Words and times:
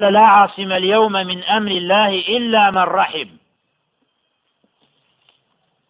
لا 0.00 0.20
عاصم 0.20 0.72
اليوم 0.72 1.12
من 1.12 1.44
أمر 1.44 1.70
الله 1.70 2.08
إلا 2.08 2.70
من 2.70 2.78
رحم. 2.78 3.28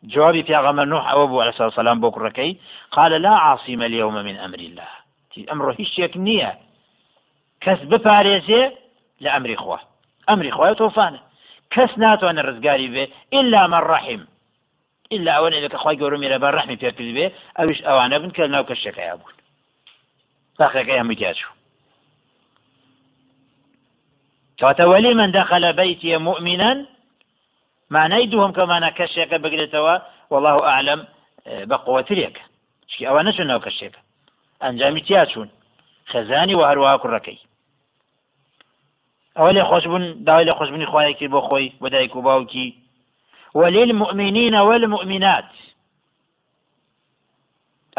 جوابي 0.02 0.42
في 0.42 0.56
غمر 0.56 0.84
نوح 0.84 1.10
أو 1.10 1.40
عليه 1.40 1.50
الصلاة 1.50 1.66
والسلام 1.66 2.00
بكركي 2.00 2.56
قال 2.90 3.22
لا 3.22 3.30
عاصم 3.30 3.82
اليوم 3.82 4.14
من 4.14 4.36
أمر 4.36 4.58
الله. 4.58 4.88
أمره 5.52 5.76
هیچ 5.78 5.88
شيك 5.88 6.16
نية. 6.16 6.58
كس 7.60 7.78
بپارێزێ 7.78 8.72
لأمر 9.20 9.54
إخوة. 9.54 9.80
أمر 10.30 10.48
إخوة 10.48 10.72
توفانه. 10.72 11.20
كس 11.70 11.98
ناتو 11.98 12.30
أن 12.30 12.38
الرزقاري 12.38 12.88
به 12.88 13.08
إلا 13.32 13.66
من 13.66 13.74
رحم. 13.74 14.20
إلا 15.12 15.32
أولا 15.32 15.58
إذا 15.58 15.68
كخواي 15.68 15.96
قولوا 15.96 16.18
ميرا 16.18 16.36
بان 16.36 16.54
رحمي 16.54 16.76
بيركز 16.76 17.04
به. 17.04 17.32
أوش 17.60 17.82
أوانا 17.82 18.18
بن 18.18 18.30
كل 18.30 18.50
ناو 18.50 18.64
كشك 18.64 18.98
يابون 18.98 19.32
باقي 20.58 20.80
أيام 20.80 21.12
كواتولي 24.60 25.14
من 25.14 25.32
دخل 25.32 25.72
بيتي 25.72 26.16
مؤمنا 26.16 26.86
معنى 27.90 28.26
دوهم 28.26 28.52
كما 28.52 28.88
كشك 28.88 29.34
بقلتوا 29.34 29.98
والله 30.30 30.68
أعلم 30.68 31.06
بقوة 31.46 32.06
ريك 32.10 32.42
شكي 32.88 33.08
أوانا 33.08 33.32
شنو 33.32 33.60
كشك 33.60 33.92
أنجامي 34.62 35.00
تياشون 35.00 35.48
خزاني 36.06 36.54
وهروها 36.54 36.96
كركي 36.96 37.38
ئەوە 39.36 39.52
لێ 39.56 39.62
خۆشببوون 39.70 40.04
داوای 40.26 40.46
لە 40.48 40.54
خۆشببوونی 40.58 40.90
خوایەکی 40.92 41.28
بۆ 41.32 41.40
خۆی 41.48 41.72
بە 41.82 41.88
دایک 41.94 42.16
و 42.16 42.46
وللمؤمنين 43.54 44.54
والمؤمنات 44.54 45.50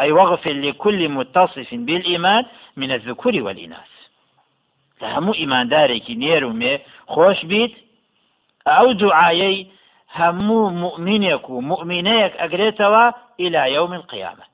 أي 0.00 0.12
واغفر 0.12 0.52
لكل 0.52 1.08
متصف 1.08 1.74
بالإيمان 1.74 2.44
من 2.76 2.92
الذكور 2.92 3.42
والإناث 3.42 3.97
لهمو 5.02 5.34
إيمان 5.34 5.68
دارك 5.68 6.10
نيرو 6.10 6.50
مي 6.52 6.78
خوش 7.06 7.44
بيت 7.44 7.74
أو 8.66 8.92
دعايي 8.92 9.66
همو 10.14 10.70
مؤمنك 10.70 11.50
ومؤمنيك 11.50 12.36
أقريتوا 12.36 13.10
إلى 13.40 13.72
يوم 13.74 13.94
القيامة. 13.94 14.44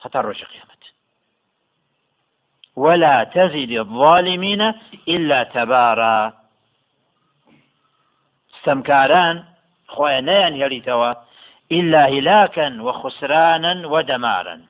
حتى 0.00 0.18
الرجل 0.18 0.44
قيامة 0.44 0.82
ولا 2.76 3.24
تزد 3.24 3.70
الظالمين 3.70 4.74
إلا 5.08 5.42
تبارا. 5.42 6.32
استمكاران 8.56 9.44
خويا 9.88 10.20
نيان 10.20 10.56
يريتوا 10.56 11.14
إلا 11.72 12.08
هلاكا 12.08 12.82
وخسرانا 12.82 13.86
ودمارا. 13.86 14.60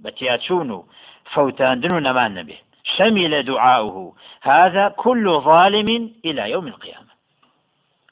بتياتشونو 0.00 0.86
فوتان 1.32 1.80
دنو 1.80 1.98
نمان 1.98 2.42
به 2.42 2.58
شمل 2.84 3.42
دعاؤه. 3.42 4.14
هذا 4.42 4.88
كل 4.88 5.40
ظالم 5.40 6.12
إلى 6.24 6.50
يوم 6.50 6.66
القيامة. 6.66 7.12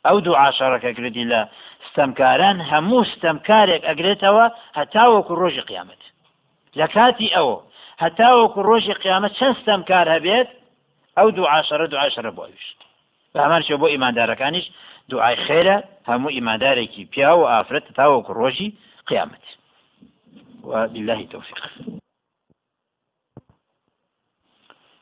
أو 0.06 0.18
دعاء 0.18 0.50
شرك 0.52 0.84
أقرد 0.84 1.16
الله 1.16 1.48
استمكاران 1.86 2.60
همو 2.60 3.02
استمكارك 3.02 3.84
أقريتوا 3.84 4.48
هتاوك 4.74 5.30
الروج 5.30 5.60
قيامت. 5.60 6.02
لكاتي 6.76 7.36
أو 7.36 7.62
هەتاوەکو 8.02 8.60
ڕۆژی 8.68 8.94
قیامەت 9.02 9.32
چەند 9.38 9.56
هەبێت 10.14 10.48
ئەو 11.16 11.28
دوو 11.36 11.50
عاشرە 11.54 11.86
دو 11.92 11.96
عاشرە 12.02 12.30
بۆ 12.36 12.42
ئەویشت 12.46 12.78
بە 13.32 13.38
هەمانشە 13.44 13.74
بۆ 13.80 13.86
ئیماندارەکانیش 13.92 14.66
دوعای 15.10 15.36
خێرە 15.46 15.76
هەموو 16.10 16.34
ئیماندارێکی 16.36 17.08
پیا 17.12 17.32
و 17.38 17.48
ئافرەت 17.52 17.86
تاوەکو 17.98 18.36
ڕۆژی 18.40 18.68
قیامەت 19.08 19.44
وبالله 20.64 21.20
توفيق 21.32 21.60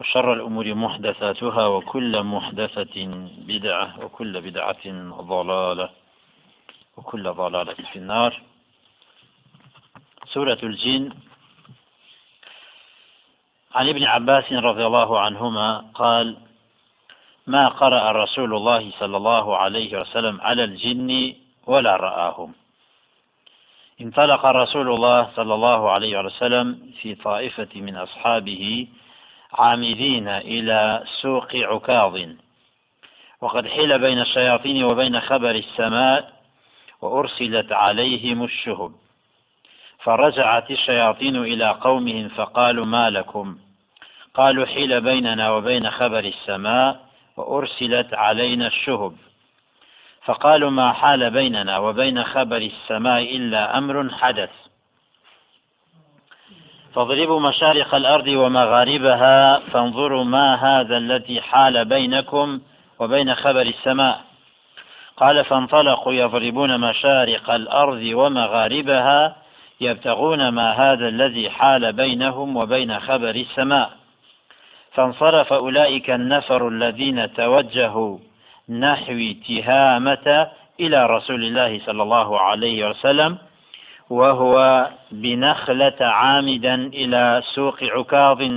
وشر 0.00 0.32
الأمور 0.32 0.74
محدثاتها 0.74 1.66
وكل 1.66 2.22
محدثة 2.22 2.96
بدعة 3.46 4.04
وكل 4.04 4.40
بدعة 4.40 4.84
ضلالة 5.22 5.90
وكل 6.96 7.32
ضلالة 7.32 7.74
في 7.92 7.96
النار. 7.96 8.42
سورة 10.26 10.58
الجن. 10.62 11.12
عن 13.74 13.88
ابن 13.88 14.04
عباس 14.04 14.52
رضي 14.52 14.86
الله 14.86 15.20
عنهما 15.20 15.84
قال 15.94 16.36
ما 17.46 17.68
قرأ 17.68 18.12
رسول 18.12 18.54
الله 18.54 18.90
صلى 18.98 19.16
الله 19.16 19.56
عليه 19.56 20.00
وسلم 20.00 20.40
على 20.40 20.64
الجن 20.64 21.34
ولا 21.66 21.96
رآهم. 21.96 22.54
انطلق 24.00 24.46
رسول 24.46 24.88
الله 24.90 25.30
صلى 25.36 25.54
الله 25.54 25.90
عليه 25.90 26.20
وسلم 26.20 26.92
في 27.02 27.14
طائفة 27.14 27.68
من 27.74 27.96
أصحابه 27.96 28.86
عامدين 29.54 30.28
إلى 30.28 31.04
سوق 31.22 31.56
عكاظ. 31.56 32.20
وقد 33.40 33.68
حيل 33.68 33.98
بين 33.98 34.20
الشياطين 34.20 34.84
وبين 34.84 35.20
خبر 35.20 35.50
السماء 35.50 36.32
وأرسلت 37.00 37.72
عليهم 37.72 38.44
الشهب. 38.44 38.92
فرجعت 39.98 40.70
الشياطين 40.70 41.36
إلى 41.36 41.68
قومهم 41.70 42.28
فقالوا 42.28 42.84
ما 42.86 43.10
لكم؟ 43.10 43.58
قالوا 44.34 44.66
حيل 44.66 45.00
بيننا 45.00 45.50
وبين 45.50 45.90
خبر 45.90 46.24
السماء 46.24 47.00
وأرسلت 47.36 48.14
علينا 48.14 48.66
الشهب. 48.66 49.16
فقالوا 50.24 50.70
ما 50.70 50.92
حال 50.92 51.30
بيننا 51.30 51.78
وبين 51.78 52.24
خبر 52.24 52.56
السماء 52.56 53.36
إلا 53.36 53.78
أمر 53.78 54.10
حدث. 54.12 54.63
فاضربوا 56.94 57.40
مشارق 57.40 57.94
الأرض 57.94 58.26
ومغاربها 58.26 59.58
فانظروا 59.58 60.24
ما 60.24 60.54
هذا 60.54 60.96
الذي 60.96 61.40
حال 61.40 61.84
بينكم 61.84 62.60
وبين 62.98 63.34
خبر 63.34 63.62
السماء. 63.62 64.20
قال 65.16 65.44
فانطلقوا 65.44 66.12
يضربون 66.12 66.80
مشارق 66.80 67.50
الأرض 67.50 68.02
ومغاربها 68.12 69.36
يبتغون 69.80 70.48
ما 70.48 70.72
هذا 70.72 71.08
الذي 71.08 71.50
حال 71.50 71.92
بينهم 71.92 72.56
وبين 72.56 73.00
خبر 73.00 73.30
السماء. 73.30 73.90
فانصرف 74.92 75.52
أولئك 75.52 76.10
النفر 76.10 76.68
الذين 76.68 77.34
توجهوا 77.34 78.18
نحو 78.68 79.32
تهامة 79.48 80.48
إلى 80.80 81.06
رسول 81.06 81.44
الله 81.44 81.80
صلى 81.86 82.02
الله 82.02 82.40
عليه 82.40 82.88
وسلم 82.88 83.38
وهو 84.10 84.88
بنخلة 85.12 85.96
عامدا 86.00 86.74
إلى 86.74 87.42
سوق 87.54 87.84
عكاظ 87.84 88.50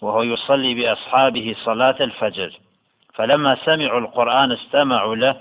وهو 0.00 0.22
يصلي 0.22 0.74
بأصحابه 0.74 1.54
صلاة 1.64 1.96
الفجر. 2.00 2.52
فلما 3.14 3.56
سمعوا 3.64 4.00
القرآن 4.00 4.52
استمعوا 4.52 5.16
له 5.16 5.36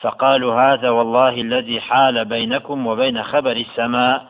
فقالوا 0.00 0.60
هذا 0.60 0.90
والله 0.90 1.40
الذي 1.40 1.80
حال 1.80 2.24
بينكم 2.24 2.86
وبين 2.86 3.22
خبر 3.22 3.56
السماء. 3.56 4.26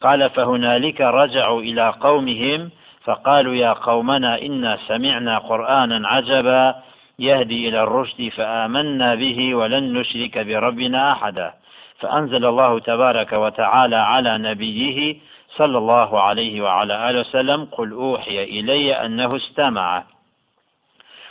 قال 0.00 0.30
فهنالك 0.30 1.00
رجعوا 1.00 1.60
إلى 1.62 1.88
قومهم 2.00 2.70
فقالوا 3.04 3.54
يا 3.54 3.72
قومنا 3.72 4.42
إنا 4.42 4.78
سمعنا 4.88 5.38
قرآنا 5.38 6.08
عجبا 6.08 6.74
يهدي 7.18 7.68
إلى 7.68 7.82
الرشد 7.82 8.28
فآمنا 8.28 9.14
به 9.14 9.54
ولن 9.54 9.92
نشرك 9.92 10.38
بربنا 10.38 11.12
أحدا. 11.12 11.52
فأنزل 11.98 12.44
الله 12.44 12.78
تبارك 12.80 13.32
وتعالى 13.32 13.96
على 13.96 14.38
نبيه 14.38 15.16
صلى 15.56 15.78
الله 15.78 16.20
عليه 16.20 16.60
وعلى 16.60 17.10
آله 17.10 17.20
وسلم 17.20 17.64
قل 17.64 17.92
أوحي 17.92 18.44
إلي 18.44 18.92
أنه 18.92 19.36
استمع. 19.36 20.04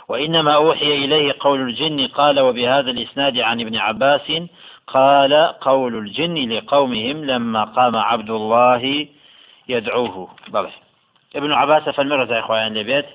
وإنما 0.08 0.54
أوحي 0.54 1.04
إليه 1.04 1.34
قول 1.40 1.60
الجن 1.60 2.06
قال 2.06 2.40
وبهذا 2.40 2.90
الإسناد 2.90 3.38
عن 3.38 3.60
ابن 3.60 3.76
عباس 3.76 4.32
قال 4.86 5.34
قول 5.60 5.98
الجن 5.98 6.52
لقومهم 6.52 7.24
لما 7.24 7.64
قام 7.64 7.96
عبد 7.96 8.30
الله 8.30 9.06
يدعوه. 9.68 10.28
بله 10.48 10.70
ابن 11.36 11.52
عباس 11.52 11.88
فالمرة 11.88 12.34
يا 12.34 12.40
إخوان 12.40 12.74
لبيت 12.74 13.06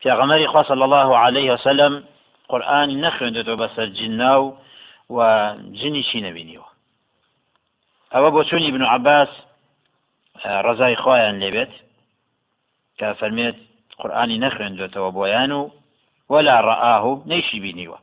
في 0.00 0.12
غمر 0.12 0.62
صلى 0.62 0.84
الله 0.84 1.16
عليه 1.16 1.52
وسلم 1.52 2.04
قرآن 2.48 3.00
نخرن 3.00 3.42
دو 3.42 3.56
بس 3.56 3.78
الجناو 3.78 4.54
و 5.16 5.18
جنیشی 5.80 6.20
نەبینیوە 6.26 6.68
ئەوە 8.12 8.28
بۆ 8.34 8.42
چۆنی 8.48 8.70
بن 8.74 8.82
عباس 8.94 9.30
ڕزای 10.66 10.96
خۆیان 11.02 11.36
لێبێت؟ 11.42 11.72
کە 12.98 13.06
فەرمێت 13.20 13.58
قورآانی 14.00 14.40
نەخوێندوێتەوە 14.44 15.10
بۆیان 15.16 15.50
و 15.58 15.62
ولا 16.32 16.56
ڕەئاه 16.68 17.04
نەیشی 17.30 17.60
بینیوە. 17.64 17.98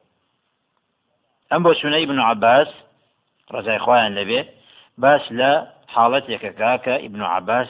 ئەم 1.52 1.62
بۆ 1.66 1.72
چونەی 1.80 2.06
بن 2.12 2.20
عباس 2.32 2.70
ڕزای 3.54 3.84
خۆیان 3.86 4.14
لەبێت 4.20 4.48
باس 5.04 5.24
لە 5.40 5.52
حاڵەتێکەکە 5.94 6.72
کە 6.86 6.96
ئبن 7.06 7.22
عباس 7.36 7.70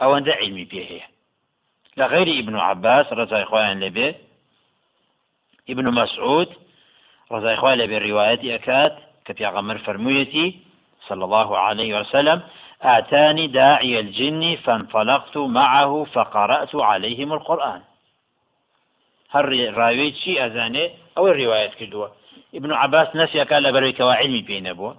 ئەوەندە 0.00 0.34
علمی 0.40 0.66
پێ 0.70 0.82
هەیە. 0.90 1.06
لە 1.98 2.04
غێری 2.12 2.38
ئبن 2.40 2.56
عباس 2.68 3.06
ڕزای 3.18 3.48
خۆیان 3.50 3.78
لەبێت 3.84 4.16
ابن 5.70 5.86
مسعود 5.88 6.50
ڕزای 7.32 7.56
خۆی 7.60 7.76
لەبێ 7.80 7.98
ڕیواەتی 8.06 8.52
ئەکات 8.54 8.94
کە 9.24 9.32
پیاغەمەر 9.38 9.78
فەرموویەتی 9.86 10.48
صلى 11.08 11.24
الله 11.28 11.58
عليه 11.58 11.90
وسلم 11.98 12.38
آتاني 12.82 13.46
داعي 13.46 13.98
الجن 14.04 14.56
فانطلقت 14.64 15.36
معه 15.36 15.92
فقرأت 16.14 16.74
عليهم 16.74 17.32
القرآن. 17.32 17.80
هر 19.30 19.74
راوي 19.74 20.12
شي 20.12 20.46
أزاني 20.46 20.90
أو 21.18 21.28
الرواية 21.28 21.70
كدوة 21.80 22.12
ابن 22.54 22.72
عباس 22.72 23.08
نسيك 23.16 23.50
لە 23.54 23.70
بەرەوەیکەوە 23.74 24.14
علمی 24.20 24.42
پێ 24.48 24.58
نەبووە 24.66 24.92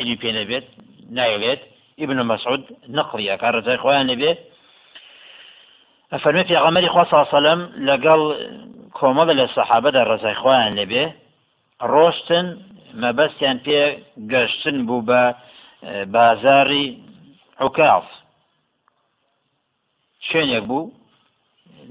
علمی 0.00 0.16
پێ 0.22 0.30
نەبێت 0.38 0.64
ناوێت 1.10 1.60
ابن 1.98 2.22
مسعود 2.22 2.64
نقڵی 2.88 3.28
ئەکار 3.30 3.52
ڕزای 3.58 3.78
خۆیان 3.82 4.06
لەبێ 4.10 4.32
ئەفەرمێ 6.12 6.44
پێغەمەری 6.50 6.88
خوا 6.94 7.04
ساسەلم 7.12 7.60
لەگەڵ 7.88 8.20
کۆمەڵە 8.98 9.34
لە 9.40 9.46
سەحابەدا 9.54 10.02
ڕزای 10.10 10.36
خۆیان 10.42 10.72
لەبێ 10.80 11.04
ڕۆشتن 11.92 12.46
مەبەستیان 13.02 13.58
پێ 13.64 13.80
گەشتن 14.32 14.78
بوو 14.88 15.06
بە 15.08 15.22
بازاری 16.14 16.86
عکاف 17.66 18.06
شوێنێک 20.28 20.64
بوو 20.70 20.92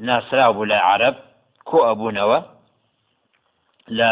ناسرا 0.08 0.48
بوو 0.56 0.70
لە 0.72 0.78
عرب 0.90 1.16
کۆ 1.70 1.78
ئەبوونەوە؟ 1.88 2.40
لە 3.98 4.12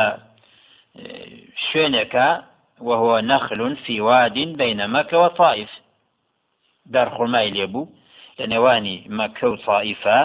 شوێنێکە 1.65 2.27
وهو 2.87 3.19
نخل 3.31 3.75
في 3.75 3.95
واد 4.07 4.33
بين 4.33 4.79
مكة 4.87 5.17
وطائف 5.17 5.71
دار 6.93 7.09
خرمای 7.15 7.49
لێبوو 7.55 7.89
لە 8.39 8.45
نێوانی 8.51 8.97
مەکە 9.17 9.43
و 9.43 9.55
طائفە. 9.65 10.19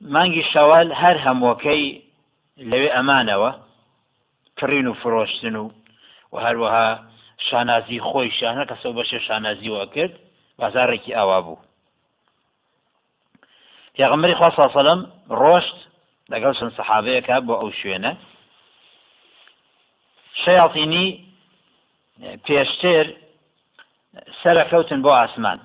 مانگی 0.00 0.44
شەوال 0.52 0.88
هەر 1.02 1.16
هەمووەکەی 1.26 1.84
لەوێ 2.70 2.90
ئەمانەوە. 2.96 3.50
کڕین 4.60 4.86
و 4.86 4.94
فرۆشتن 5.02 5.56
و 5.56 5.70
و 6.32 6.36
هەروەها 6.46 6.88
شانازی 7.48 8.00
خۆی 8.00 8.30
شانە 8.38 8.64
کەسە 8.70 8.88
بەشێ 8.96 9.18
شانازیوە 9.26 9.84
کرد 9.94 10.14
بازارێکی 10.58 11.16
ئاوا 11.18 11.40
بوو. 11.46 11.58
پێغمبەری 13.96 14.38
خوا 14.38 14.50
ساسەلم 14.58 15.00
ڕۆشت 15.40 15.78
لەگەڵ 16.32 16.52
چەند 16.58 16.76
سەحابەیەکە 16.78 17.36
بۆ 17.46 17.54
ئەو 17.60 17.70
شوێنە. 17.80 18.12
شەیاطینی 20.42 21.08
پێشتر 22.46 23.06
سەرەکەوتن 24.40 25.00
بۆ 25.04 25.10
ئاسمان. 25.18 25.58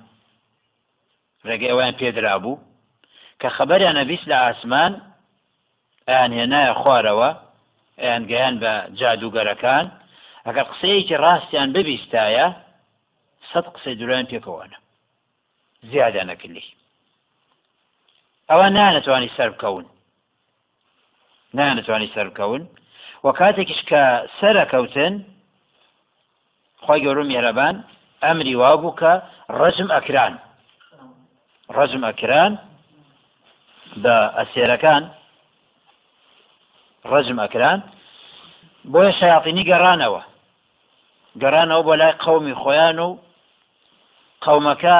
ڕێگەی 1.46 1.70
ئەویان 1.70 1.94
پێدرا 2.00 2.36
بوو 2.42 2.62
کە 3.40 3.48
خەبەریان 3.56 3.96
نەبیست 4.00 4.26
لە 4.30 4.36
ئاسمان 4.44 4.92
ئەیان 6.08 6.32
هێنایە 6.38 6.74
خوارەوە. 6.80 7.30
ئەیان 8.00 8.22
گەیان 8.30 8.54
بە 8.62 8.72
جادوگەرەکان. 8.98 9.86
ئەگەر 10.46 10.66
قسەیەکی 10.70 11.20
ڕاستیان 11.24 11.68
ببیستایە 11.74 12.46
سەد 13.50 13.66
قسەی 13.74 13.98
دووران 14.00 14.26
پێکەوەنە 14.30 14.78
زیادە 15.90 16.22
نەکردی. 16.30 16.66
ئەوە 18.50 18.66
نانەتوانی 18.76 19.34
سەر 19.36 19.48
بکەون. 19.54 19.86
نانەتوانی 21.58 22.12
سەر 22.14 22.26
بکەون. 22.30 22.62
و 23.24 23.28
کاتێکیش 23.38 23.80
کە 23.90 24.02
سەرەکەوتن 24.38 25.14
خی 26.84 27.00
گەورم 27.04 27.28
میێرەبان 27.30 27.74
ئەمری 28.24 28.54
وا 28.60 28.72
بوو 28.80 28.96
کە 29.00 29.12
ڕەجم 29.58 29.88
ئەکران. 29.94 30.34
ڕەجم 31.76 32.02
ئەکران 32.08 32.52
بە 34.02 34.16
ئەسێرەکان. 34.38 35.02
ڕەجم 37.10 37.38
ئەکران 37.42 37.80
بۆیە 38.92 39.12
شیاطینی 39.20 39.64
گەڕانەوە. 39.70 40.22
گەڕانەوە 41.42 41.82
بۆ 41.86 41.94
لای 42.00 42.14
قومی 42.24 42.54
خۆیان 42.62 42.98
و 43.06 43.08
قومەکە 44.44 44.98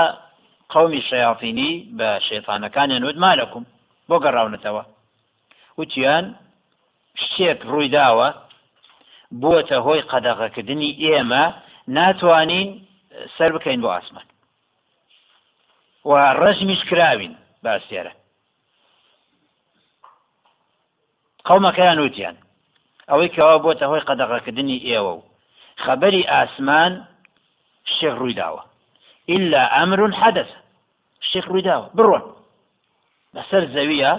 قومی 0.75 1.01
شیاطینی 1.11 1.73
بە 1.99 2.09
شێفانەکانیان 2.27 3.03
ود 3.05 3.19
مالەکوم 3.25 3.65
بۆ 4.09 4.17
گەڕاونەتەوە. 4.25 4.83
وتیان 5.79 6.25
شتێک 7.23 7.59
ڕوویداوە 7.71 8.29
بووەتە 9.41 9.79
هۆی 9.87 10.07
قەدەغەکردنی 10.11 10.97
ئێمە 11.03 11.45
ناتوانین 11.97 12.69
سەر 13.37 13.51
بکەین 13.55 13.81
بۆ 13.85 13.89
ئاسمان. 13.95 14.27
و 16.11 16.13
ڕژمیش 16.43 16.83
کراوین 16.91 17.35
باسیێرە 17.65 18.13
قومەکەیان 21.49 21.99
وتیان. 22.05 22.37
ئەوەی 23.11 23.33
کەەوە 23.35 23.57
بۆتە 23.65 23.85
هۆی 23.91 24.07
قەدەغەکردنی 24.09 24.85
ئێوە 24.87 25.13
و. 25.19 25.23
خەبەری 25.85 26.29
ئاسمان 26.33 26.93
شێخ 27.97 28.15
ڕوویداوە. 28.21 28.63
إلا 29.35 29.63
أمر 29.83 30.01
حدث 30.23 30.51
الشيخ 31.23 31.45
ڕوویداوە. 31.51 31.87
بڕۆن. 31.97 32.25
لەسەر 33.37 33.63
زەویە 33.75 34.13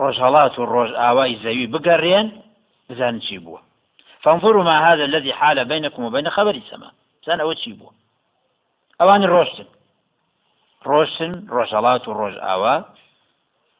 ڕۆژهڵات 0.00 0.54
و 0.58 0.66
ڕۆژ 0.72 0.90
ئاوای 1.00 1.36
زەوی 1.44 1.70
بگەڕێن 1.72 2.26
بزانن 2.88 3.20
چی 3.26 3.38
بووە. 3.44 3.60
فانظروا 4.22 4.64
ما 4.64 4.76
هذا 4.88 5.04
الذي 5.04 5.32
حال 5.32 5.64
بينكم 5.64 6.04
وبين 6.04 6.30
خبر 6.30 6.54
السماء 6.54 6.92
بزان 7.22 7.38
ئەوە 7.40 7.54
چی 7.62 7.72
بووە. 7.78 7.92
ئەوانی 9.00 9.26
ڕۆشتن. 9.34 9.68
ڕۆشتن 10.88 11.32
ڕۆژهڵات 11.54 12.02
و 12.08 12.12
ڕۆژ 12.20 12.34
ئاوا. 12.46 12.74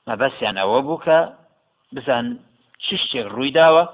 مەبەستیان 0.08 0.56
ئەوە 0.60 0.78
بوو 0.86 1.02
کە 1.06 1.18
بزان 1.94 2.38
چ 2.84 2.86
شتێک 3.02 3.26
ڕوویداوە 3.34 3.84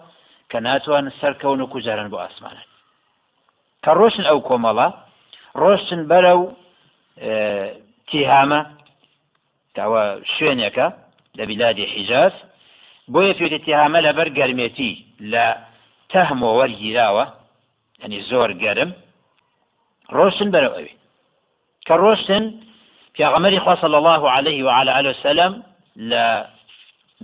کە 0.51 0.59
ناتوان 0.67 1.07
سەرکەون 1.21 1.61
و 1.61 1.71
کوجارن 1.73 2.09
بۆ 2.13 2.19
ئاسمانە 2.23 2.63
کە 3.85 3.91
ڕۆشن 3.99 4.25
ئەو 4.31 4.39
کۆمەڵە 4.49 4.89
ڕۆشتن 5.63 6.01
بەرەو 6.11 6.41
تیهامە 8.09 8.61
داوە 9.77 10.03
شوێنێکە 10.33 10.87
لە 11.39 11.45
بیلادی 11.49 11.87
حیجاز. 11.95 12.35
بۆیە 13.13 13.35
پێتیهامە 13.39 13.99
لەبەر 14.07 14.29
گەرمێتی 14.39 14.93
لە 15.33 15.47
تەهمەوە 16.13 16.55
وەرگیراوە 16.61 17.25
ئەنی 18.03 18.21
زۆر 18.31 18.51
گەرم 18.63 18.91
ڕۆشتن 20.17 20.49
بەرەو 20.55 20.73
ئەوێ 20.77 20.95
کە 21.87 21.95
ڕۆشتن 22.03 22.45
پیاغەمەری 23.15 23.63
خوا 23.65 23.75
صلی 23.83 23.99
الله 24.01 24.23
عليه 24.37 24.59
وعلى 24.69 24.91
آله 24.99 25.11
وسلم 25.15 25.53
لە 26.11 26.25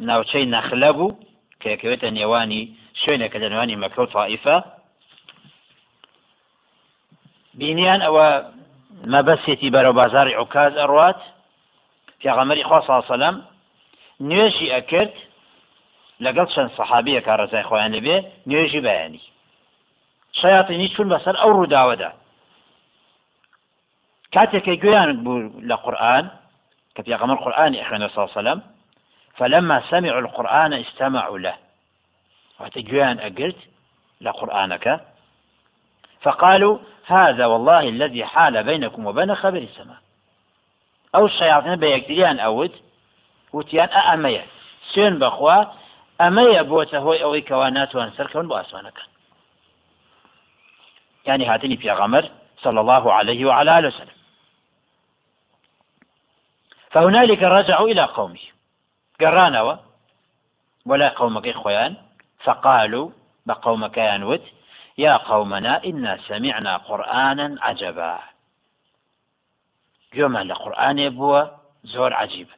ناوچەی 0.09 0.47
نەخلە 0.55 0.91
بوو 0.97 1.17
کە 1.61 1.67
یەکەوێتە 1.75 2.09
نێوانی 2.19 2.63
شوێنێکە 3.01 3.39
لە 3.43 3.49
نێوانی 3.53 3.81
مەکە 3.83 3.99
و 4.01 4.13
تائیفە 4.15 4.57
بینیان 7.59 8.01
ئەوە 8.07 8.27
مەبەسێتی 9.13 9.73
بەرەو 9.75 9.99
بازاری 10.01 10.39
عکاز 10.43 10.73
ئەڕوات 10.81 11.21
پیاغەمەری 12.21 12.67
خوا 12.69 12.81
وسلم 12.99 13.37
نوێژی 14.29 14.73
ئەکرد 14.75 15.15
لەگەڵ 16.25 16.47
چەند 16.55 16.71
سەحابیە 16.77 17.21
کە 17.27 17.33
ڕزای 17.41 17.67
خۆیان 17.69 17.91
لەبێ 17.97 18.17
نوێژی 18.51 18.81
بەیانی. 18.87 19.23
شیاطینی 20.41 20.89
چون 20.95 21.07
بەسەر 21.13 21.35
ئەو 21.39 21.51
ڕووداوەدا. 21.57 22.11
کاتێکە 24.35 24.75
گویان 24.83 25.11
بوو 25.25 25.51
لە 25.69 25.77
قورآن 25.85 26.25
کە 26.95 27.01
پیغمبر 27.09 27.37
قورآنی 27.45 27.85
خوێنە 27.89 28.09
صلی 28.15 28.35
سلام 28.35 28.61
فلما 29.39 29.83
سمعوا 29.91 30.21
القرآن 30.21 30.73
استمعوا 30.73 31.39
له. 31.39 31.57
وقت 32.61 32.79
جوان 32.79 33.19
أقلت 33.19 33.57
لقرآنك؟ 34.21 35.01
فقالوا 36.23 36.79
هذا 37.07 37.47
والله 37.47 37.81
الذي 37.81 38.25
حال 38.25 38.65
بينكم 38.65 39.07
وبين 39.07 39.35
خبر 39.35 39.59
السماء. 39.59 39.97
أو 41.15 41.27
الشياطين 41.27 41.77
بيكتريان 41.77 42.39
أود 42.41 42.73
سوێن 44.93 45.15
بەخوا 45.23 45.59
ئەمەیە 46.21 46.63
بۆتە 46.71 46.99
هۆی 47.05 47.23
ئەوەی 47.23 47.47
کەوا 47.49 47.69
ناتوان 47.77 48.11
سەرکەون 48.17 48.47
بۆ 48.49 48.55
ئاسمانەکان 48.59 49.09
يعني 51.27 51.45
هاتني 51.45 51.77
في 51.77 51.91
غمر 51.91 52.25
صلى 52.65 52.81
الله 52.81 53.13
عليه 53.13 53.47
وعلى 53.47 53.79
آله 53.79 53.89
وسلم. 53.89 54.19
فهنالك 56.91 57.43
رجعوا 57.43 57.89
إلى 57.89 58.03
قومه 58.03 58.45
قرانوا 59.21 59.77
ولا 60.87 61.09
قومك 61.09 61.49
إخوان 61.49 61.95
فقالوا 62.45 63.11
بقومك 63.47 63.99
ينوت 63.99 64.43
يا 64.99 65.17
قومنا 65.17 65.85
إنا 65.85 66.19
سمعنا 66.29 66.77
قرآنا 66.77 67.57
عجبا. 67.63 68.19
يوم 70.15 70.37
القرآن 70.37 70.99
يبوى 70.99 71.51
زور 71.85 72.15
عجيب. 72.15 72.49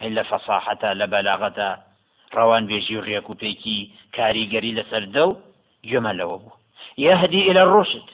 لە 0.00 0.22
فەساحەتە 0.30 0.92
لە 1.00 1.06
بەلاغەتە 1.12 1.68
ڕەوان 2.36 2.64
بێژی 2.68 2.96
و 2.96 3.04
ڕێک 3.08 3.26
و 3.30 3.34
پێکی 3.34 3.90
يهدي 6.98 7.50
إلى 7.50 7.60
الرشد. 7.62 8.08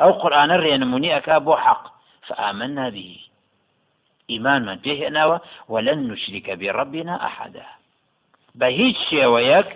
أو 0.00 0.12
قرآن 0.12 0.50
الرينموني 0.50 1.16
أكابو 1.16 1.56
حق 1.56 1.84
فآمنا 2.26 2.90
به. 2.90 3.29
إيمان 4.32 4.60
من 4.68 4.78
به 4.84 5.00
ناوە 5.16 5.38
ولن 5.72 5.98
نشرك 6.10 6.46
بربنا 6.60 7.14
أحدا. 7.28 7.68
بە 8.58 8.68
هیچ 8.80 8.96
شێوەیەک 9.10 9.68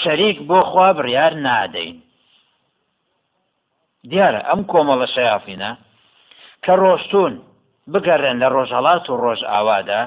شەریک 0.00 0.38
بۆ 0.48 0.60
خوا 0.70 0.88
بڕیار 0.98 1.34
نادەین. 1.46 1.96
دیارە 4.10 4.40
ئەم 4.48 4.60
کۆمەڵە 4.70 5.06
شەیافینە 5.14 5.70
کە 6.64 6.72
ڕۆشتون 6.82 7.32
بگەڕێن 7.92 8.36
لە 8.42 8.48
ڕۆژهڵات 8.54 9.04
و 9.08 9.18
ڕۆژ 9.22 9.40
ئاوادا 9.50 10.02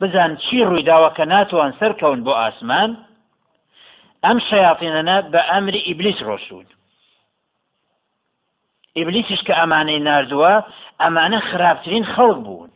بزان 0.00 0.32
چی 0.44 0.58
ڕوویداوە 0.68 1.10
کە 1.16 1.24
ناتوان 1.32 1.72
سەرکەون 1.80 2.20
بۆ 2.26 2.32
ئاسمان 2.40 2.90
ئەم 4.24 4.38
شەیاطینەنە 4.48 5.16
بە 5.32 5.40
ئەمری 5.50 5.86
ئیبلیس 5.88 6.18
ڕۆشتون 6.28 6.66
ئیبلیسیش 8.96 9.40
کە 9.46 9.54
ئەمانەی 9.60 10.04
نردووە 10.08 10.54
ئەمانە 11.02 11.38
خراپترین 11.48 12.04
خەڵک 12.12 12.38
بوون. 12.46 12.71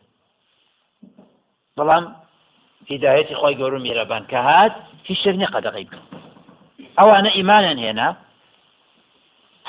بەڵام 1.79 2.05
هیداەتی 2.91 3.35
خۆی 3.41 3.57
گەور 3.61 3.73
و 3.75 3.85
میرەبان 3.87 4.23
کە 4.31 4.41
هات 4.49 4.75
هیچ 5.09 5.19
شتێک 5.21 5.51
قەدەقی 5.55 5.87
بکە. 5.89 6.01
ئەوانە 6.99 7.31
ئیمانیان 7.39 7.79
هێنا 7.85 8.09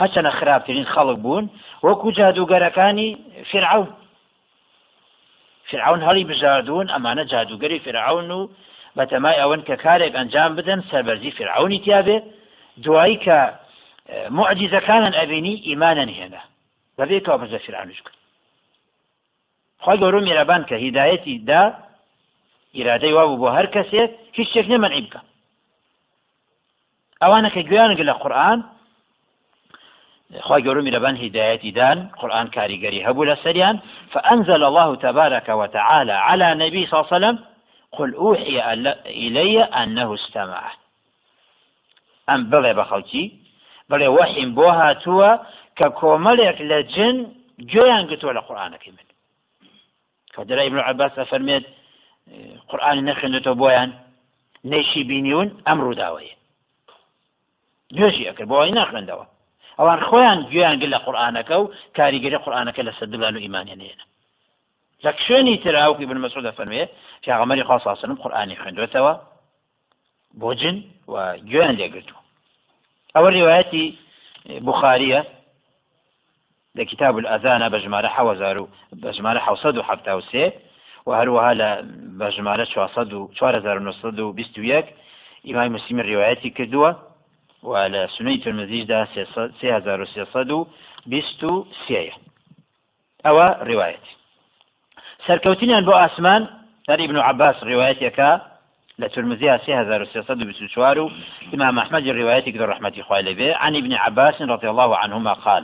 هەچەنە 0.02 0.32
خراپترین 0.40 0.86
خەڵک 0.94 1.18
بوون 1.24 1.46
وەکو 1.86 2.10
جادوگەرەکانی 2.18 3.10
فرعون. 3.52 3.90
فرعون 5.70 6.02
هەڵی 6.08 6.24
بژاردون 6.30 6.88
ئەمانە 6.94 7.24
جادوگەری 7.32 7.80
فرعون 7.86 8.32
و 8.32 8.42
بەتەمای 8.98 9.40
ئەوەن 9.42 9.62
کە 9.68 9.76
کارێک 9.84 10.14
ئەنجام 10.18 10.52
بدەن 10.58 10.80
سەربەرزی 10.90 11.32
فرعونی 11.38 11.84
تیاابێ 11.86 12.18
دوایی 12.84 13.18
کە 13.26 13.38
معجزەکانن 14.38 15.14
ئەبینی 15.20 15.56
ئیمانەن 15.68 16.10
هێنا. 16.18 16.42
بەبێ 16.98 17.18
کەوا 17.26 17.38
بەزە 17.42 17.60
فرعونش 17.66 18.00
کرد 18.06 18.18
خی 19.84 19.98
گەورە 20.02 20.20
میێرەبان 20.26 20.62
کە 20.70 20.76
هیدایەتی 20.84 21.36
دا 21.50 21.64
ئیرادەی 22.78 23.14
وابوو 23.14 23.42
بۆ 23.42 23.50
هەر 23.58 23.68
کەسێک 23.76 24.12
هیچ 24.38 24.48
شتێک 24.50 24.68
نەمەنعی 24.74 25.04
بکە 25.06 25.22
ئەوانە 27.22 27.50
کە 27.56 27.62
گویانگە 27.70 28.04
لە 28.10 28.16
قورآن 28.22 28.60
خی 30.48 30.62
گەورە 30.66 30.82
میرەبان 30.88 31.16
هدایەتی 31.24 31.72
دان 31.80 31.98
قورآن 32.20 32.48
کاریگەری 32.56 33.06
هەبوو 33.08 33.30
لە 33.32 33.36
سەریان 33.44 33.76
فأنزل 34.14 34.62
الله 34.70 34.90
تبارك 34.96 35.48
وتعالى 35.50 36.16
على 36.28 36.48
نبي 36.64 36.82
صلى 36.86 36.96
الله 36.98 37.08
عليه 37.08 37.18
وسلم 37.18 37.38
قل 37.98 38.10
أوحي 38.14 38.58
إلي 39.24 39.64
أنه 39.64 40.14
استمع. 40.14 40.64
ئەم 42.30 42.42
بڵێ 42.52 42.72
بە 42.78 42.84
خەڵکی 42.90 43.26
بڵێ 43.90 44.08
وەحیم 44.18 44.50
بۆ 44.58 44.68
هاتووە 44.80 45.32
کە 45.78 45.88
کۆمەڵێک 46.00 46.58
لە 46.72 46.80
جن 46.94 47.16
گوێیان 47.72 48.04
گتووە 48.12 48.34
لە 48.38 48.42
قورآانەکەی 48.48 48.94
ابن 50.40 50.80
عباس 50.90 51.14
ئەفەرمێت 51.20 51.66
قورآانی 52.70 53.04
نەخێنێتەوە 53.10 53.60
بۆیان 53.62 53.90
نەیشی 54.72 55.04
بینیون 55.10 55.48
ئەم 55.68 55.80
ڕووداوەیە. 55.86 56.38
نوێژی 57.96 58.28
ئەکرد 58.30 58.50
بۆی 58.52 58.72
ناخێندەوە 58.80 59.26
ئەوان 59.80 60.00
خۆیان 60.08 60.40
گویان 60.52 60.76
گل 60.82 60.90
لە 60.96 61.00
قورآانەکە 61.06 61.56
و 61.62 61.72
کاریگەری 61.98 62.44
قورآانەکە 62.44 62.82
لە 62.88 62.94
سەدلان 63.00 63.36
و 63.36 63.44
ئیمانیان 63.46 63.82
هێنا 63.88 64.06
لە 65.04 65.12
شوێنی 65.26 65.62
تراوکی 65.64 66.06
بن 66.10 66.18
مەسعود 66.24 66.48
فەرمێ 66.58 66.84
پیاغەمەری 67.24 67.68
خاصاسنم 67.70 68.18
قورآانی 68.24 68.60
خوێندوێتەوە 68.62 69.14
بۆ 70.42 70.50
جن 70.60 70.78
و 71.12 71.16
گوێیان 71.50 71.76
لێگرتووە 71.80 72.22
ئەوە 73.16 73.30
ڕواەتی 73.36 73.86
بخاریە 74.68 75.22
لە 76.78 76.84
کتاب 76.92 77.14
الأذانە 77.22 77.68
بە 77.74 77.78
ژمارە 77.84 78.10
حوەزار 78.16 78.58
و 78.58 78.70
بە 79.02 79.10
ژمارە 79.18 79.42
حوسەد 79.48 79.76
و 79.78 79.86
حفتا 79.88 80.14
و 81.08 81.10
سێ 81.10 81.14
و 81.14 81.16
هەروەها 81.20 81.54
لە 81.62 81.70
بە 82.20 82.28
ژمارە 82.36 82.66
1920 82.66 84.84
ئیمای 85.44 85.70
مسلمی 85.70 86.04
ڕواەتی 86.04 86.50
کردووە 86.58 86.92
و 87.64 87.90
لە 87.94 88.02
سنەی 88.18 88.38
ترمزیشدا 88.44 89.00
1920 89.16 92.12
ئەوە 93.26 93.48
ڕواەتی 93.68 94.14
سەرکەوتنیان 95.28 95.84
بۆ 95.88 95.94
ئاسمان 96.02 96.42
هەر 96.90 97.00
ابن 97.06 97.18
عباس 97.18 97.56
ڕواەتێکە 97.70 98.32
لە 99.02 99.08
ترمزي 99.10 99.58
3324 99.58 101.00
و 101.00 101.10
إمام 101.54 101.80
أحمد 101.80 102.08
الرواية 102.08 102.40
كده 102.40 102.66
رحمة 102.66 102.94
إخوة 103.00 103.22
به 103.22 103.56
عن 103.56 103.76
ابن 103.76 103.94
عباس 103.94 104.42
رضي 104.42 104.70
الله 104.70 104.98
عنهما 104.98 105.34
قال 105.34 105.64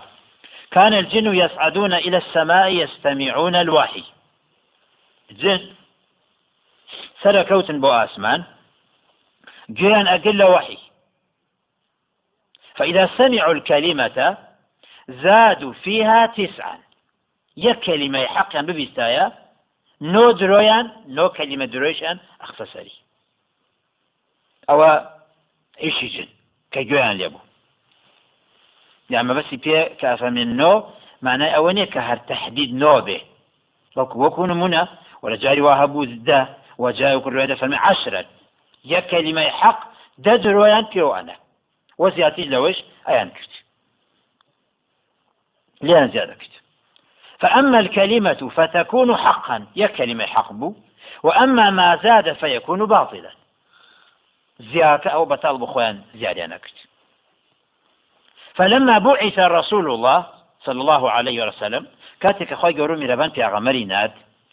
كان 0.71 0.93
الجن 0.93 1.35
يصعدون 1.35 1.93
إلى 1.93 2.17
السماء 2.17 2.73
يستمعون 2.73 3.55
الوحي. 3.55 4.03
جن. 5.41 5.73
سركوت 7.21 7.71
بو 7.71 7.91
آسمان. 7.91 8.43
جيان 9.69 10.07
أقل 10.07 10.43
وحي. 10.43 10.77
فإذا 12.75 13.09
سمعوا 13.17 13.53
الكلمة 13.53 14.37
زادوا 15.09 15.73
فيها 15.73 16.25
تسعا. 16.25 16.77
يك 17.57 17.79
كلمة 17.79 18.25
حقا 18.25 18.61
ببستايا 18.61 19.31
نو 20.01 20.31
درويان 20.31 20.91
نو 21.07 21.29
كلمة 21.29 21.65
درويشان 21.65 22.19
أختصري. 22.41 22.91
أو 24.69 25.07
إيشي 25.83 26.07
جن. 26.07 26.27
كجويان 26.71 27.17
ليبو. 27.17 27.39
يعني 29.09 29.33
بس 29.33 29.53
بيه 29.53 29.83
كافمن 29.83 30.57
نو 30.57 30.89
معناه 31.21 31.49
أولي 31.49 31.85
كهر 31.85 32.17
تحديد 32.17 32.73
نو 32.73 33.01
به. 33.01 33.21
وكو 33.95 34.45
نمونا 34.45 35.02
ولا 35.23 35.35
جاري 35.35 35.61
وهبو 35.61 36.03
ده 36.03 36.49
وجاء 36.77 37.19
كل 37.19 37.33
رواية 37.33 37.53
فمن 37.53 37.73
عشرة. 37.73 38.25
يا 38.85 38.99
كلمة 38.99 39.49
حق 39.49 39.91
ده 40.17 40.35
درويان 40.35 40.85
بيو 40.93 41.13
أنا. 41.15 41.35
وزياتي 41.97 42.49
لەوەش 42.49 42.77
ئەیان 43.07 43.29
کرد 43.29 43.53
ليان 45.81 46.11
زيادة 46.11 46.33
كرد 46.33 46.49
فأما 47.39 47.79
الكلمة 47.79 48.51
فتكون 48.55 49.17
حقا. 49.17 49.65
يا 49.75 49.87
كلمة 49.87 50.25
حق 50.25 50.53
بو. 50.53 50.73
وأما 51.23 51.69
ما 51.69 51.99
زاد 52.03 52.33
فيكون 52.33 52.85
باطلا. 52.85 53.31
زيادة 54.59 55.09
أو 55.09 55.25
بطال 55.25 55.57
بخوان 55.57 56.01
زيادة 56.15 56.45
نكت 56.45 56.73
فلما 58.55 58.97
بعث 58.97 59.39
رسول 59.39 59.91
الله 59.91 60.25
صلى 60.63 60.81
الله 60.81 61.11
عليه 61.11 61.47
وسلم 61.47 61.87
كاتك 62.19 62.53
أخوي 62.53 62.79
قولوا 62.79 63.07
ربان 63.07 63.29
في 63.29 63.45
أغمري 63.45 63.85
ناد. 63.85 64.11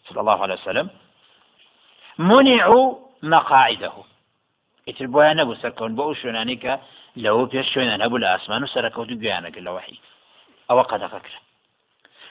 صلى 0.09 0.21
الله 0.21 0.43
عليه 0.43 0.55
وسلم 0.55 0.91
منعوا 2.19 2.95
مقاعده. 3.23 3.93
يتربوها 4.87 5.35
نبو 5.35 5.55
سكون 5.55 5.95
بو 5.95 6.15
شونانيكا 6.15 6.81
لەوە 7.17 7.45
پێش 7.53 7.67
شوێنە 7.73 8.03
هەبوو 8.03 8.19
لە 8.23 8.27
ئاسمان 8.33 8.63
و 8.65 8.67
سەرکەوت 8.75 9.11
و 9.11 9.19
گویانەکە 9.21 9.61
لە 9.67 9.71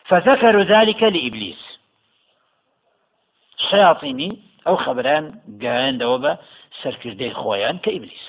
فذكروا 0.09 0.63
ذلك 0.63 1.03
لإبليس. 1.03 1.79
شياطيني 3.69 4.39
أو 4.67 4.75
خبران 4.75 5.41
قاين 5.61 5.97
دوبا 5.97 6.37
سركردي 6.83 7.33
خويان 7.33 7.77
كإبليس. 7.77 8.25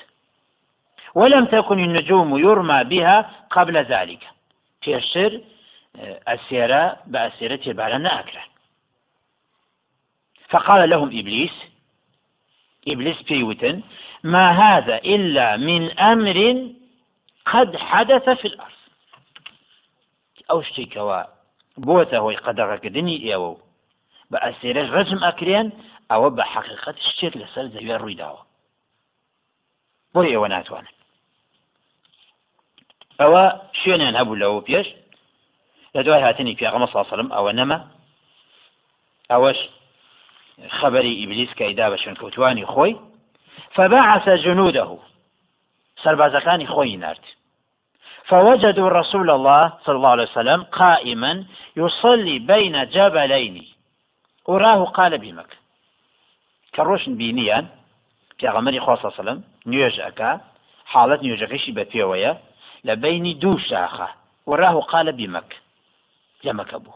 ولم 1.15 1.45
تكن 1.45 1.79
النجوم 1.79 2.37
يرمى 2.37 2.83
بها 2.83 3.45
قبل 3.51 3.77
ذلك. 3.77 4.23
في 4.81 4.95
الشر 4.95 5.41
أسيرة 6.27 6.97
بأسيرة 7.07 7.73
بعلنا 7.73 8.19
أكرا. 8.19 8.43
فقال 10.51 10.89
لهم 10.89 11.07
إبليس 11.07 11.55
إبليس 12.87 13.21
بيوتن 13.21 13.81
ما 14.23 14.51
هذا 14.51 14.97
إلا 14.97 15.57
من 15.57 15.99
أمر 15.99 16.37
قد 17.45 17.77
حدث 17.77 18.29
في 18.29 18.47
الأرض. 18.47 18.81
أو 20.51 20.61
شتێکەوە 20.67 21.19
بۆتە 21.87 22.17
هۆی 22.23 22.41
قەدەغەکردنی 22.45 23.21
ئێوە 23.25 23.49
و 23.53 23.59
بە 24.31 24.37
ئەسێرەش 24.45 24.87
ڕەجم 24.95 25.21
ئەکرێن 25.27 25.67
ئەوە 26.11 26.29
بە 26.37 26.43
حەقیقەت 26.53 26.97
شتێک 27.07 27.33
لەسەر 27.41 27.65
زەوێ 27.75 27.95
ڕوویداوە 28.01 28.41
بۆ 30.13 30.21
ئێوە 30.31 30.47
ناتوانن 30.53 30.95
ئەوە 33.21 33.43
شوێنیان 33.79 34.15
هەبوو 34.19 34.39
لەوە 34.41 34.61
پێش 34.67 34.87
لە 35.95 36.01
دوای 36.05 36.23
هاتنی 36.27 36.57
پیاغمە 36.59 36.87
ساسەلم 36.93 37.29
ئەوە 37.35 37.51
نەما 37.59 37.79
ئەوەش 39.31 39.59
خبری 40.69 41.13
ئیبلیس 41.13 41.49
کە 41.49 41.61
ئیدا 41.61 41.95
بە 41.95 41.97
شوێنکەوتوانی 42.01 42.65
خۆی 42.65 42.95
فبعث 43.75 44.27
جنوده 44.29 44.97
سربازەکانی 46.03 46.67
خۆی 46.67 46.97
نرد. 46.97 47.25
فوجدوا 48.29 48.89
رسول 48.89 49.29
الله 49.29 49.73
صلى 49.85 49.95
الله 49.95 50.09
عليه 50.09 50.23
وسلم 50.23 50.63
قائما 50.63 51.45
يصلي 51.75 52.39
بين 52.39 52.85
جبلين 52.85 53.65
وراه 54.47 54.85
قال 54.85 55.17
بمكة 55.17 55.57
كروشن 56.75 57.15
خۆسە 58.85 59.09
سەلم 59.17 59.43
نوێژ 59.65 59.95
ئەکا 60.05 60.31
حاڵەت 60.91 61.21
نوێژەکەشی 61.25 61.75
بە 61.77 61.83
پێوەیە 61.91 62.33
لە 62.87 62.93
بینی 63.03 63.33
دوو 63.33 63.59
شاخە 63.59 64.09
وراه 64.47 64.81
قال 64.81 65.11
بمك 65.11 65.49
لمك 66.43 66.73
أبوه 66.73 66.95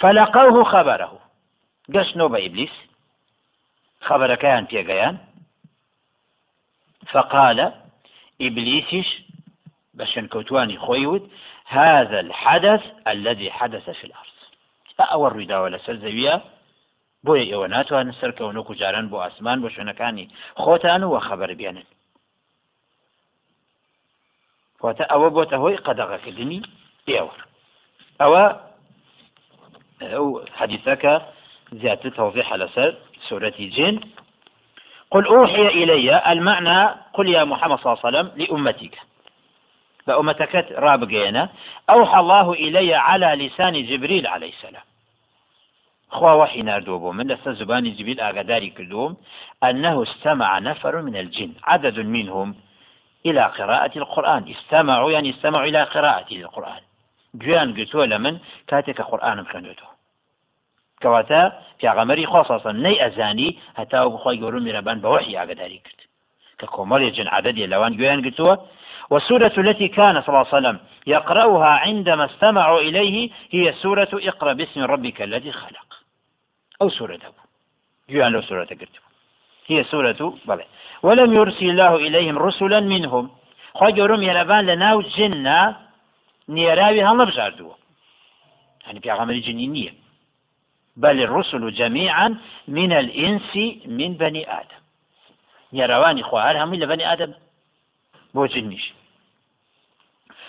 فلقوه 0.00 0.64
خبره. 0.64 1.27
قش 1.94 2.16
نوبة 2.16 2.46
إبليس 2.46 2.70
خبر 4.00 4.34
كان 4.34 4.64
بيقيان 4.64 5.18
فقال 7.10 7.74
إبليسش 8.40 9.22
بشن 9.94 10.26
كوتواني 10.26 10.78
خويود 10.78 11.30
هذا 11.66 12.20
الحدث 12.20 12.82
الذي 13.06 13.50
حدث 13.50 13.90
في 13.90 14.04
الأرض. 14.04 14.28
ئەوە 14.98 15.28
ڕوویداوە 15.32 15.68
لەسەر 15.74 15.96
زەویە 16.04 16.34
بۆیە 17.26 17.44
ئێوە 17.50 17.66
ناتوانن 17.74 18.14
سەرکەونەکو 18.20 18.78
جاران 18.80 19.06
بۆ 19.10 19.16
ئاسمان 19.22 19.58
بۆ 19.62 19.68
شوێنەکانی 19.74 20.30
خۆتان 20.62 21.02
وە 21.12 21.20
خەبەر 21.28 21.50
بێنن. 21.60 21.86
واتە 24.82 25.04
ئەوە 25.12 25.28
بۆتە 25.36 25.56
هۆی 25.62 25.82
قەدەغەکردنی 25.86 26.60
ئێوە 27.08 27.34
ئەوە 28.20 28.44
ئەو 30.12 30.26
حەدیثەکە 30.58 31.14
زیاتر 31.72 32.08
توضيح 32.08 32.54
لەسەر 32.54 32.94
سورة 33.28 33.52
جن 33.58 34.00
قل 35.10 35.26
أوحي 35.26 35.68
إلي 35.68 36.32
المعنى 36.32 36.88
قل 37.14 37.28
يا 37.28 37.44
محمد 37.44 37.78
صلى 37.78 37.92
الله 37.92 38.04
عليه 38.04 38.18
وسلم 38.18 38.32
لأمتك. 38.36 38.98
بأمتك 40.06 40.72
رابقينا 40.72 41.48
أوحى 41.90 42.20
الله 42.20 42.52
إلي 42.52 42.94
على 42.94 43.26
لسان 43.26 43.86
جبريل 43.86 44.26
عليه 44.26 44.52
السلام. 44.52 44.82
خوا 46.10 46.32
وحي 46.32 46.62
ناردوبو. 46.62 47.12
من 47.12 47.26
لسا 47.28 47.52
زبان 47.52 47.84
جبريل 47.96 48.20
أغداري 48.20 48.70
كلهم 48.70 49.16
أنه 49.64 50.02
استمع 50.02 50.58
نفر 50.58 51.02
من 51.02 51.16
الجن. 51.16 51.52
عدد 51.64 51.98
منهم 51.98 52.54
إلى 53.26 53.42
قراءة 53.42 53.98
القرآن. 53.98 54.54
استمعوا 54.56 55.12
يعني 55.12 55.30
استمعوا 55.30 55.64
إلى 55.64 55.82
قراءة 55.82 56.34
القرآن. 56.34 56.80
جوان 57.34 57.74
قلتوا 57.76 58.06
لمن 58.06 58.38
كاتك 58.68 59.00
قرآن 59.00 59.44
خوێنێتەوە 59.44 59.97
کەواتە 61.02 61.42
پیاغەمەری 61.78 62.30
خۆسەسم 62.32 62.76
نەی 62.84 63.00
ئەزانی 63.02 63.50
هەتا 63.78 63.98
بخۆی 64.14 64.40
گەورم 64.42 64.62
میرەبان 64.68 64.98
بە 65.02 65.08
وحی 65.14 65.36
ئاگداری 65.38 65.78
کرد. 65.84 66.00
کە 66.60 66.66
کۆمەڵی 66.74 67.10
جن 67.16 67.28
عددی 67.36 67.66
لەوان 67.72 67.92
گویان 67.98 68.20
گرتووە. 68.26 68.54
والسورة 69.10 69.54
التي 69.58 69.88
كان 69.88 70.14
صلى 70.22 70.28
الله 70.28 70.46
عليه 70.46 70.58
وسلم 70.58 70.76
يقرأها 71.06 71.72
عندما 71.86 72.24
استمعوا 72.24 72.80
إليه 72.80 73.30
هي 73.50 73.72
سورة 73.82 74.08
اقرأ 74.30 74.52
باسم 74.52 74.80
ربك 74.84 75.22
الذي 75.22 75.52
خلق. 75.52 75.88
أو 76.82 76.88
سورة 76.88 77.14
أبو 77.14 77.42
جوان 78.10 78.32
لو 78.32 78.42
سورة 78.42 78.64
قلت 78.64 78.94
هي 79.66 79.84
سورة 79.84 80.20
بلى 80.48 80.64
ولم 81.02 81.30
يرسل 81.34 81.70
الله 81.70 81.92
إليهم 82.06 82.38
رسلا 82.38 82.80
منهم. 82.80 83.30
خوا 83.74 83.90
گەورم 83.90 84.20
هێرەبان 84.28 84.62
لە 84.68 84.74
ناو 84.84 85.02
جننا 85.02 85.76
نێراوی 86.56 87.06
هەڵە 87.08 87.24
بژاردووە 87.28 87.74
هەنی 88.86 89.00
پیاغەمەری 89.04 89.44
جنی 89.46 89.66
نییە. 89.74 89.92
بل 91.02 91.16
الرسل 91.26 91.62
جميعا 91.80 92.28
من 92.68 92.92
الإنس 92.92 93.52
من 93.86 94.10
بني 94.22 94.42
آدم. 94.60 94.82
نێراوانی 95.72 96.22
خوار 96.22 96.54
هەمووی 96.56 96.80
لە 96.82 97.28
بۆ 98.34 98.42
جنیش 98.54 98.92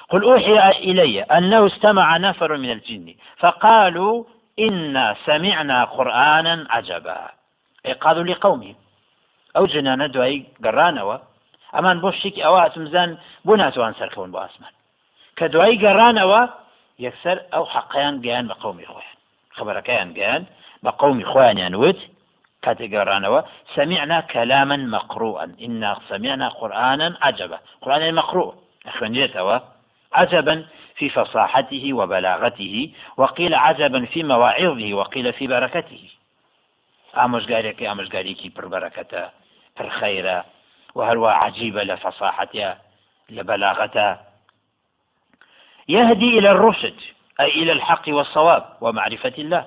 قل 0.09 0.23
أوحي 0.23 0.69
إلي 0.89 1.21
أنه 1.21 1.65
استمع 1.67 2.17
نفر 2.17 2.57
من 2.57 2.71
الجن 2.71 3.15
فقالوا 3.37 4.23
إنا 4.59 5.15
سمعنا 5.25 5.83
قرآنا 5.85 6.67
عجبا. 6.69 7.29
أي 7.85 7.93
قالوا 7.93 8.23
لقومهم 8.23 8.75
ئەو 9.55 9.65
جنانە 9.73 10.07
دوایی 10.13 10.45
گەڕانەوە 10.65 11.17
ئەمان 11.75 11.97
بۆ 12.03 12.09
شتێکی 12.17 12.45
ئەوە 12.45 12.59
هاتمزان 12.63 13.09
بۆ 13.45 13.53
ناتوان 13.61 13.93
سەرکەون 13.99 14.29
بۆ 14.33 14.39
ئاسمان 14.43 14.73
کە 15.37 15.45
دوایی 15.53 15.81
گەڕانەوە 15.85 16.41
یەکسەر 17.05 17.37
ئەو 17.53 17.63
حەقیان 17.73 18.15
خبرەکەیان 19.59 20.09
گەیان 20.17 20.43
بە 20.83 20.91
قومی 21.01 21.25
خۆیانیان 21.31 21.75
وت 21.81 21.99
کاتێک 22.65 22.91
گەڕانەوە 22.95 23.41
سمعنا 23.75 24.21
كلاما 24.33 24.77
مقروءا. 24.95 25.45
إنا 25.65 25.91
سمعنا 26.09 26.47
قرآنا 26.49 27.07
عجبا. 27.21 27.57
قرآن 27.81 28.15
مقروء. 28.19 28.53
أخوانيتوا 28.85 29.57
عجبا 30.13 30.65
في 30.97 31.09
فصاحته 31.09 31.93
وبلاغته 31.93 32.91
وقيل 33.17 33.53
عجبا 33.53 34.05
في 34.05 34.23
مواعظه 34.23 34.93
وقيل 34.93 35.33
في 35.33 35.47
بركته. 35.47 36.03
ئامۆژگارێکی 37.17 37.85
ئامۆژگاریکی 37.89 38.53
پربەرەکەتە 38.55 39.23
پرخەیرە 39.77 40.37
و 40.95 40.99
هەروە 41.09 41.31
عجیبە 41.43 41.81
لە 41.89 41.95
فەساحەتە 42.03 42.69
لە 43.35 43.43
يهدي 45.89 46.39
إلى 46.39 46.49
الرشد. 46.49 46.99
أي 47.39 47.49
إلى 47.49 47.71
الحق 47.71 48.03
والصواب 48.07 48.77
ومعرفة 48.81 49.33
الله. 49.37 49.65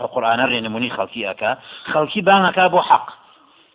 القرآن 0.00 0.40
الرنموني 0.40 0.90
خلقي 0.90 1.30
أكا. 1.30 1.58
خلقي 1.84 2.20
بانكا 2.20 2.66
بو 2.66 2.80
حق. 2.80 3.10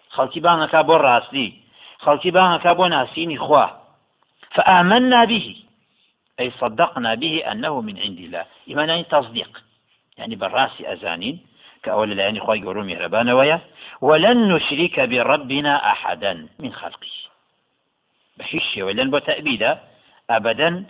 خلقي 0.09 0.39
بانكا 0.39 0.81
بو 0.81 0.95
راسلي. 0.95 1.53
خلقي 1.99 2.31
بانكا 2.31 2.73
بو 2.73 2.85
ناسيني 2.85 3.37
خواه 3.37 3.81
فآمنا 4.51 5.25
به. 5.25 5.55
أي 6.39 6.51
صدقنا 6.59 7.15
به 7.15 7.51
أنه 7.51 7.81
من 7.81 7.99
عند 7.99 8.17
الله. 8.17 8.45
إيمانا 8.67 9.01
تصديق. 9.01 9.63
يعني 10.17 10.35
بالراس 10.35 10.81
أزانين. 10.81 11.39
كأول 11.83 12.11
العين 12.11 12.39
خواهي 12.39 12.63
قولوا 12.63 12.83
مهربان 12.83 13.29
ويا. 13.29 13.59
ولن 14.01 14.53
نشرك 14.53 14.99
بربنا 14.99 15.91
أحدا 15.91 16.47
من 16.59 16.73
خلقه. 16.73 17.15
بحيش 18.37 18.77
ولن 18.77 19.11
بتأبيدا 19.11 19.79
أبدا 20.29 20.85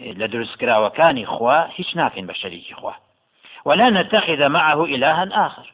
لدرس 0.00 0.56
كرا 0.56 0.76
وكان 0.78 1.22
إخوة 1.22 1.70
هيش 1.76 1.96
ناكن 1.96 2.26
بشريك 2.26 2.72
إخوة 2.72 2.94
ولا 3.64 3.90
نتخذ 3.90 4.48
معه 4.48 4.84
إلها 4.84 5.46
آخر. 5.46 5.72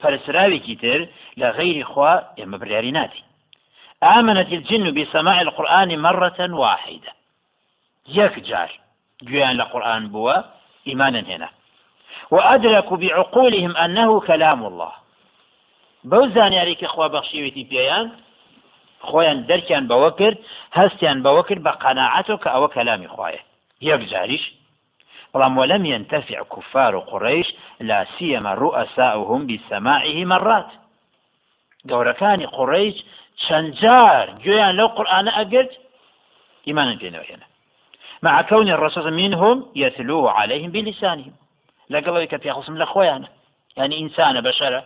فالسراوي 0.00 0.58
كتير 0.58 1.08
لغير 1.36 1.82
إخوة 1.82 2.28
مبريريناتي 2.38 3.24
آمنت 4.02 4.52
الجن 4.52 4.94
بسماع 4.94 5.40
القرآن 5.40 5.98
مرة 5.98 6.54
واحدة. 6.54 7.12
يكجار 8.08 8.80
جوان 9.22 9.60
القرآن 9.60 10.08
بوا 10.08 10.42
إيمانا 10.86 11.20
هنا 11.20 11.48
وأدركوا 12.30 12.96
بعقولهم 12.96 13.76
أنه 13.76 14.20
كلام 14.20 14.66
الله. 14.66 14.92
بوزان 16.04 16.52
ياريك 16.52 16.84
إخوة 16.84 17.06
بخشيوتي 17.06 17.64
بيان 17.64 18.10
خۆیان 19.08 19.38
دەرکیان 19.50 19.84
بەوە 19.90 20.10
کرد 20.18 20.38
هەستیان 20.78 21.18
بەوە 21.26 21.42
کرد 21.48 21.62
بە 21.66 21.72
قەنەعەتەوە 21.82 22.42
کە 22.42 22.48
ئەوە 22.54 22.68
کەلامی 22.74 23.12
خوایە 23.14 23.42
یەک 23.88 24.02
جاریش 24.12 24.44
بەڵام 25.32 25.54
وەلم 25.60 25.82
ينتفع 25.94 26.38
كفار 26.54 26.94
قريش 27.10 27.48
لا 27.88 28.00
سيما 28.18 28.52
رؤساؤهم 28.64 29.40
بسماعه 29.50 30.24
مرات 30.32 30.70
گەورەکانی 31.90 32.52
قڕیش 32.56 32.96
چەند 33.44 33.68
جار 33.80 34.26
گوێیان 34.44 34.74
لەو 34.78 34.88
قورآانە 34.96 35.32
ئەگرت 35.38 35.72
ئیمانن 36.66 36.98
پێنەوە 37.02 37.26
هێنا 37.30 37.46
مع 38.22 38.42
كون 38.42 38.68
الرسول 38.70 39.06
منهم 39.20 39.56
يتلو 39.74 40.28
عليهم 40.28 40.70
بلسانهم. 40.72 41.34
لەگەڵەوەی 41.92 42.30
کە 42.32 42.38
پێخسم 42.44 42.76
لە 42.82 42.86
خۆیانە 42.92 43.28
ینی 43.78 43.96
ئینسانە 44.00 44.40
بەشەرە 44.46 44.82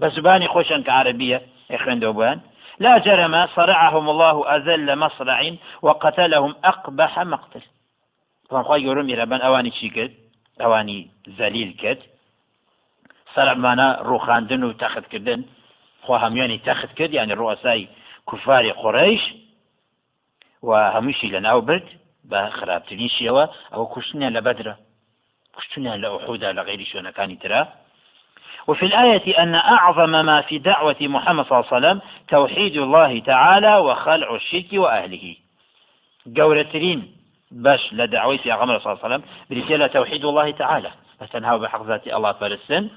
بە 0.00 0.06
زبانی 0.14 0.48
خۆشن 0.54 0.80
کە 0.86 0.92
عربیە 1.00 1.38
خوێندەوە 1.82 2.14
بوویان 2.16 2.38
لا 2.80 2.98
جرم 2.98 3.46
صرعهم 3.46 4.08
الله 4.10 4.56
أذل 4.56 4.98
مصرع 4.98 5.40
وقتلهم 5.82 6.54
أقبح 6.64 7.18
مقتل. 7.18 7.62
طبعا 8.48 8.62
خواهي 8.62 8.82
يقولون 8.82 9.06
ميرابان 9.06 9.40
أواني 9.40 9.70
چی 9.70 9.90
کرد؟ 9.90 10.12
ئەوانی 10.60 11.10
زەلیل 11.38 11.76
کرد. 11.82 12.00
سەرمانە 13.34 13.88
ڕوخاندن 14.08 14.62
و 14.62 14.72
تەختکردن. 14.72 15.44
خۆ 16.08 16.14
هەمویانی 16.24 16.58
تەخت 16.66 16.92
کرد 16.98 17.12
یعنی 17.14 17.34
ڕۆسایی 17.40 17.88
کوفاری 18.28 18.72
قڕیش 18.82 19.24
و 20.62 20.70
هەمووشی 20.94 21.28
لە 21.34 21.40
ناو 21.46 21.60
برد 21.68 21.86
خراپترینشیەوە 22.58 23.44
ئەوە 23.72 23.86
کوشتنیان 23.94 24.32
لە 24.36 24.42
بەدرە 24.46 24.74
كشتنا 25.56 25.96
لأحودا 25.96 26.52
لغير 26.52 26.84
شونكان 26.92 27.38
ترى 27.38 27.60
وفي 28.68 28.86
الآية 28.86 29.42
أن 29.42 29.54
أعظم 29.54 30.10
ما 30.10 30.40
في 30.40 30.58
دعوة 30.58 30.96
محمد 31.00 31.46
صلى 31.46 31.58
الله 31.58 31.68
عليه 31.72 31.86
وسلم 31.86 32.00
توحيد 32.28 32.76
الله 32.76 33.20
تعالى 33.20 33.76
وخلع 33.76 34.34
الشرك 34.34 34.72
وأهله. 34.72 35.36
قولترين 36.36 37.16
باش 37.50 37.92
لدعوة 37.92 38.36
في 38.36 38.52
أغمر 38.52 38.78
صلى 38.80 38.92
الله 38.92 39.04
عليه 39.04 39.14
وسلم 39.14 39.24
برسالة 39.50 39.86
توحيد 39.86 40.24
الله 40.24 40.50
تعالى. 40.50 40.90
فتنهاو 41.20 41.58
بحق 41.58 41.82
ذات 41.82 42.06
الله 42.06 42.32
فرسن 42.32 42.88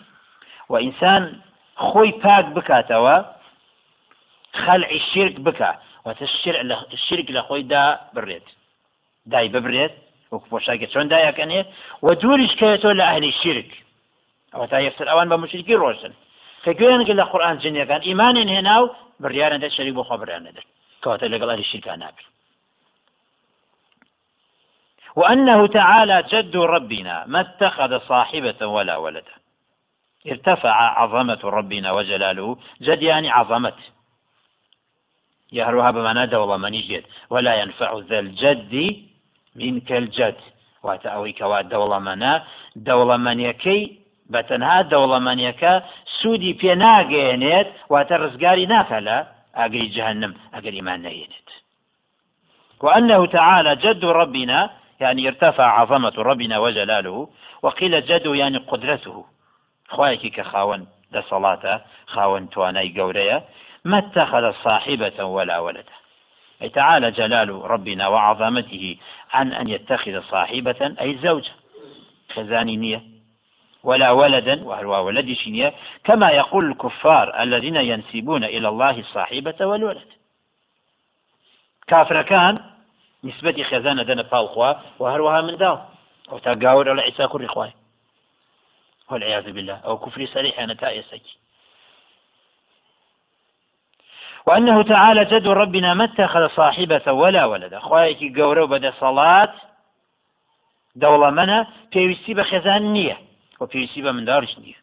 وإنسان 0.70 1.40
خوي 1.76 2.12
باك 2.12 2.46
بكاتوا 2.46 3.22
خلع 4.54 4.90
الشرك 4.90 5.40
بكا 5.40 5.80
وتشرك 6.06 7.32
لخوي 7.32 7.62
دا 7.62 8.00
بريد 8.14 8.44
داي 9.26 9.48
ببريد 9.48 9.92
وەکو 10.32 10.48
پۆشاکە 10.52 10.88
چۆن 10.94 11.08
دایەکەنێ 11.12 11.62
و 12.06 12.08
دووریش 12.22 12.54
کەوێتەوە 12.60 12.94
لە 13.00 13.04
ئەهلی 13.10 13.34
شرک. 13.42 13.70
ئەوە 14.54 14.68
تا 14.72 14.78
یەکسەر 14.88 15.08
ئەوان 15.10 15.28
بە 15.30 15.38
مشرکی 15.44 15.80
ڕۆشن 15.84 16.14
کە 16.64 16.72
گوێنگە 16.80 17.14
لە 17.20 17.26
قورآن 17.32 17.58
جنیەکان 17.64 18.02
ئیمانیان 18.08 18.50
هێنا 18.56 18.76
و 18.82 18.92
بڕیارە 19.24 19.58
دە 19.64 19.70
شەریک 19.76 19.94
بۆ 19.98 20.04
خۆبران 20.10 20.44
دەر 20.56 20.66
کەواتە 21.02 21.26
لەگەڵ 21.34 21.50
ئەلی 21.52 21.70
شیرکان 21.72 22.00
نابێت 22.04 22.28
وأنه 25.16 25.68
تعالى 25.68 26.24
جد 26.32 26.56
ربنا 26.56 27.26
ما 27.28 27.40
اتخذ 27.40 28.00
صاحبة 28.08 28.68
ولا 28.68 28.98
ولدا 28.98 29.36
ارتفع 30.28 31.02
عظمة 31.02 31.40
ربنا 31.44 31.92
وجلاله. 31.92 32.58
جد 32.82 33.02
يعني 33.02 33.30
عظمت 33.30 33.76
يهروها 35.52 35.92
بمعنى 35.92 36.28
دولة 36.28 36.58
منيجد 36.58 37.04
ولا 37.30 37.56
ينفع 37.62 38.00
ذا 38.00 38.20
الجد 38.20 38.74
منك 39.56 39.92
الجد. 39.92 40.38
واتأوي 40.84 41.34
كوا 41.34 41.62
دولة 41.62 42.00
منا. 42.00 42.44
دولة 42.76 43.18
منيكي 44.32 44.58
بەتەنها 44.58 44.90
دەوڵەمەنیەکە 44.92 45.74
سوودی 46.22 46.58
پێ 46.62 46.74
ناگەێنێت 46.84 47.68
واتە 47.92 48.16
ڕزگاری 48.24 48.70
ناکە 48.74 49.00
لە 49.08 49.18
ئاگری 49.58 49.90
جهنم 49.90 50.34
ئەگەر 50.54 50.74
ایمان 50.74 51.00
نەێنێت 51.06 51.50
وأنه 52.84 53.26
تعالى 53.26 53.76
جد 53.76 54.06
ربنا 54.06 54.70
يعني 55.02 55.28
ارتفع 55.28 55.64
عظمة 55.64 56.14
ربنا 56.18 56.60
وجلاله 56.60 57.30
وقيل 57.62 58.06
جد 58.06 58.26
يعني 58.26 58.58
قدرته. 58.58 59.26
خوايك 59.90 60.36
كخاون 60.36 60.88
لصلاة 61.12 61.82
خاون 62.06 62.50
تواناي 62.50 62.94
قوريا 62.98 63.44
ما 63.86 63.98
اتخذ 63.98 64.54
صاحبة 64.64 65.24
ولا 65.24 65.60
ولدا. 65.60 65.94
أي 66.62 66.70
تعالى 66.70 67.12
جلال 67.12 67.50
ربنا 67.50 68.08
وعظمته 68.08 68.98
عن 69.34 69.54
أن 69.54 69.68
يتخذ 69.68 70.22
صاحبة 70.22 70.96
أي 71.02 71.18
زوجة. 71.24 71.52
خزاني 72.34 72.76
نية. 72.78 73.11
ولا 73.84 74.12
ولدا 74.12 74.64
وهو 74.64 75.06
ولد 75.06 75.34
شنية 75.34 75.74
كما 76.04 76.30
يقول 76.30 76.72
الكفار 76.72 77.42
الذين 77.42 77.76
ينسبون 77.76 78.44
إلى 78.44 78.68
الله 78.68 79.00
الصاحبة 79.00 79.66
والولد. 79.66 80.08
كافر 81.88 82.22
كان 82.22 82.60
نسبة 83.24 83.64
خزانة 83.64 84.04
دنا 84.04 84.22
بالخوا 84.22 84.74
وهروها 85.00 85.42
من 85.42 85.58
داو. 85.58 85.80
أو 86.32 86.38
تقاور 86.38 86.90
على 86.90 87.02
عيسى 87.02 87.28
كل 87.28 87.46
إخوان 87.46 87.72
والعياذ 89.10 89.52
بالله. 89.52 89.74
أو 89.86 89.98
كفر 89.98 90.26
صريح 90.26 90.60
أنا 90.60 90.74
تائسك 90.74 91.22
وأنه 94.46 94.82
تعالى 94.82 95.26
جد 95.26 95.48
ربنا 95.48 95.94
ما 95.94 96.04
اتخذ 96.04 96.48
صاحبة 96.48 97.12
ولا 97.12 97.46
ولد. 97.46 97.74
أخوائك 97.74 98.40
قورو 98.40 98.68
بدا 98.68 98.94
صلاة 99.00 99.54
دولة 100.96 101.30
منا 101.30 101.68
في 101.92 102.34
بخزان 102.34 102.94
نية 102.94 103.31
وفي 103.62 104.02
من 104.02 104.26
دارش 104.26 104.60
نية 104.60 104.82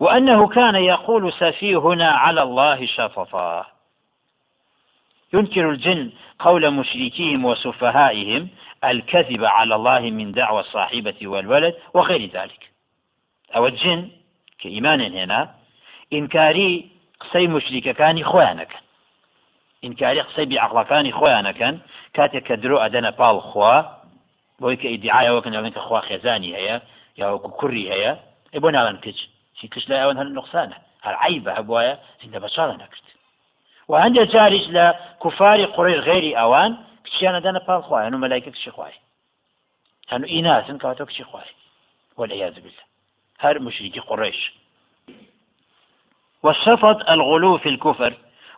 وأنه 0.00 0.48
كان 0.48 0.74
يقول 0.74 1.32
سفيهنا 1.32 2.08
على 2.08 2.42
الله 2.42 2.86
شفطا 2.86 3.66
ينكر 5.32 5.70
الجن 5.70 6.12
قول 6.38 6.70
مشركيهم 6.70 7.44
وسفهائهم 7.44 8.48
الكذب 8.84 9.44
على 9.44 9.74
الله 9.74 10.00
من 10.00 10.32
دعوى 10.32 10.60
الصاحبة 10.60 11.14
والولد 11.22 11.74
وغير 11.94 12.30
ذلك. 12.30 12.70
أو 13.56 13.66
الجن 13.66 14.10
كإيمان 14.58 15.00
هنا 15.00 15.54
إنكاري 16.12 16.94
قسەی 17.24 17.46
مشریکەکانی 17.56 18.24
خۆیانەکەن 18.30 18.82
ئینکاری 19.84 20.22
قسەی 20.28 20.46
بیعقلەکانی 20.50 21.16
خۆیانەکەن 21.18 21.74
کاتێک 22.16 22.44
کە 22.48 22.56
درۆ 22.62 22.76
ئەدەنە 22.82 23.12
پاڵ 23.18 23.36
خوا. 23.48 23.76
بۆی 24.60 24.76
کە 24.80 24.86
ئیدعاەوەکەن 24.92 25.54
کە 25.76 25.80
خوا 25.86 26.00
خێزانی 26.08 26.54
هەیە 26.58 26.76
یاوەکو 27.20 27.50
کوڕی 27.58 27.90
هەیە 27.92 28.12
ئێ 28.52 28.58
بۆ 28.62 28.68
ناڵەن 28.76 28.98
کچ. 29.04 29.18
چی 29.56 29.68
کش 29.68 29.84
لە 29.90 29.96
ئەوەن 30.00 30.16
هەر 30.20 30.28
نقصانە؟ 30.38 30.78
هەر 31.06 31.14
عیبە 31.24 31.52
هەبواە 31.58 31.94
هندە 32.22 32.38
بەچڵە 32.44 32.74
نەکرد 32.82 33.06
و 33.88 33.92
هەندێک 34.04 34.26
جاریش 34.34 34.66
لە 34.76 34.86
کوفاری 35.22 35.66
قڕێژ 35.74 35.98
غێری 36.08 36.36
ئەوان 36.38 36.72
کچیانە 37.04 37.40
دەنە 37.46 37.60
پاڵ 37.66 37.80
خوایان 37.86 38.14
و 38.14 38.22
مەلایکە 38.24 38.50
کچی 38.54 38.70
خوای. 38.76 38.96
هەنو 40.10 40.26
ئیناسن 40.32 40.76
کاتۆ 40.82 41.04
کچی 41.08 41.24
خوای. 41.30 41.50
وەلعیاذ 42.18 42.56
بالله. 42.64 42.84
هەر 43.44 43.56
مشریکی 43.66 44.02
قڕێش 44.08 44.40
والشفط 46.44 46.98
الغلو 47.14 47.58
في 47.58 47.68
الكفر 47.68 48.12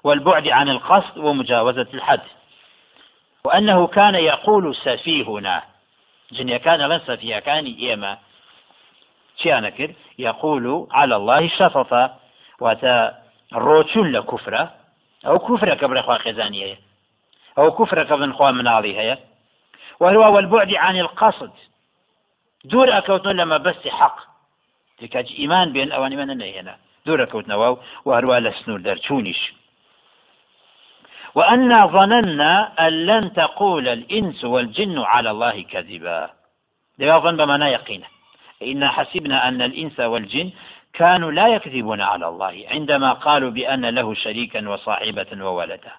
والبعد 0.04 0.48
عن 0.48 0.68
القصد 0.68 1.18
ومجاوزة 1.18 1.86
الحد. 1.94 2.22
وأنه 3.44 3.86
كان 3.86 4.14
يقول 4.14 4.74
سفيهنا 4.76 5.62
جنيا 6.32 6.58
كان 6.58 6.80
لن 6.80 7.00
سفيه 7.06 7.38
كان 7.38 7.64
إيما. 7.64 8.18
شيانكر 9.36 9.94
يقول 10.18 10.86
على 10.90 11.16
الله 11.16 11.48
شفطا 11.48 12.18
واتا 12.60 13.22
روتون 13.54 14.12
لكفرة. 14.12 14.74
أو 15.26 15.38
كفرة 15.38 15.74
قبل 15.74 15.98
إخوة 15.98 16.18
خزانية. 16.18 16.78
أو 17.58 17.70
كفرة 17.70 18.02
قبل 18.02 18.30
إخوة 18.30 18.50
مناضي 18.50 18.98
هي 18.98 19.18
وهو 20.00 20.34
والبعد 20.36 20.74
عن 20.74 20.96
القصد. 20.96 21.52
دور 22.64 22.98
أكوتون 22.98 23.36
لما 23.36 23.56
بس 23.56 23.88
حق. 23.88 24.18
تكاج 24.98 25.34
إيمان 25.38 25.72
بين 25.72 25.92
أوان 25.92 26.10
إيمان 26.12 26.42
هنا 26.42 26.76
دوورەکەوتنەوە 27.06 27.68
و 28.06 28.08
هەروە 28.16 28.36
لە 28.46 28.52
سنوور 28.58 28.80
وأنا 31.36 31.86
ظننا 31.86 32.52
أن 32.86 32.92
لن 33.08 33.24
تقول 33.32 33.88
الإنس 33.88 34.44
والجن 34.44 34.98
على 34.98 35.30
الله 35.30 35.56
كذبا. 35.62 36.30
ظن 37.00 37.36
بمعنى 37.36 37.66
يقينا 37.76 38.08
إنا 38.62 38.88
حسبنا 38.96 39.48
أن 39.48 39.62
الإنس 39.62 40.00
والجن 40.00 40.48
كانوا 40.92 41.30
لا 41.38 41.46
يكذبون 41.48 42.00
على 42.00 42.26
الله 42.28 42.54
عندما 42.70 43.10
قالوا 43.12 43.50
بأن 43.50 43.84
له 43.84 44.14
شريكا 44.14 44.68
وصاحبة 44.68 45.30
وولدا. 45.44 45.92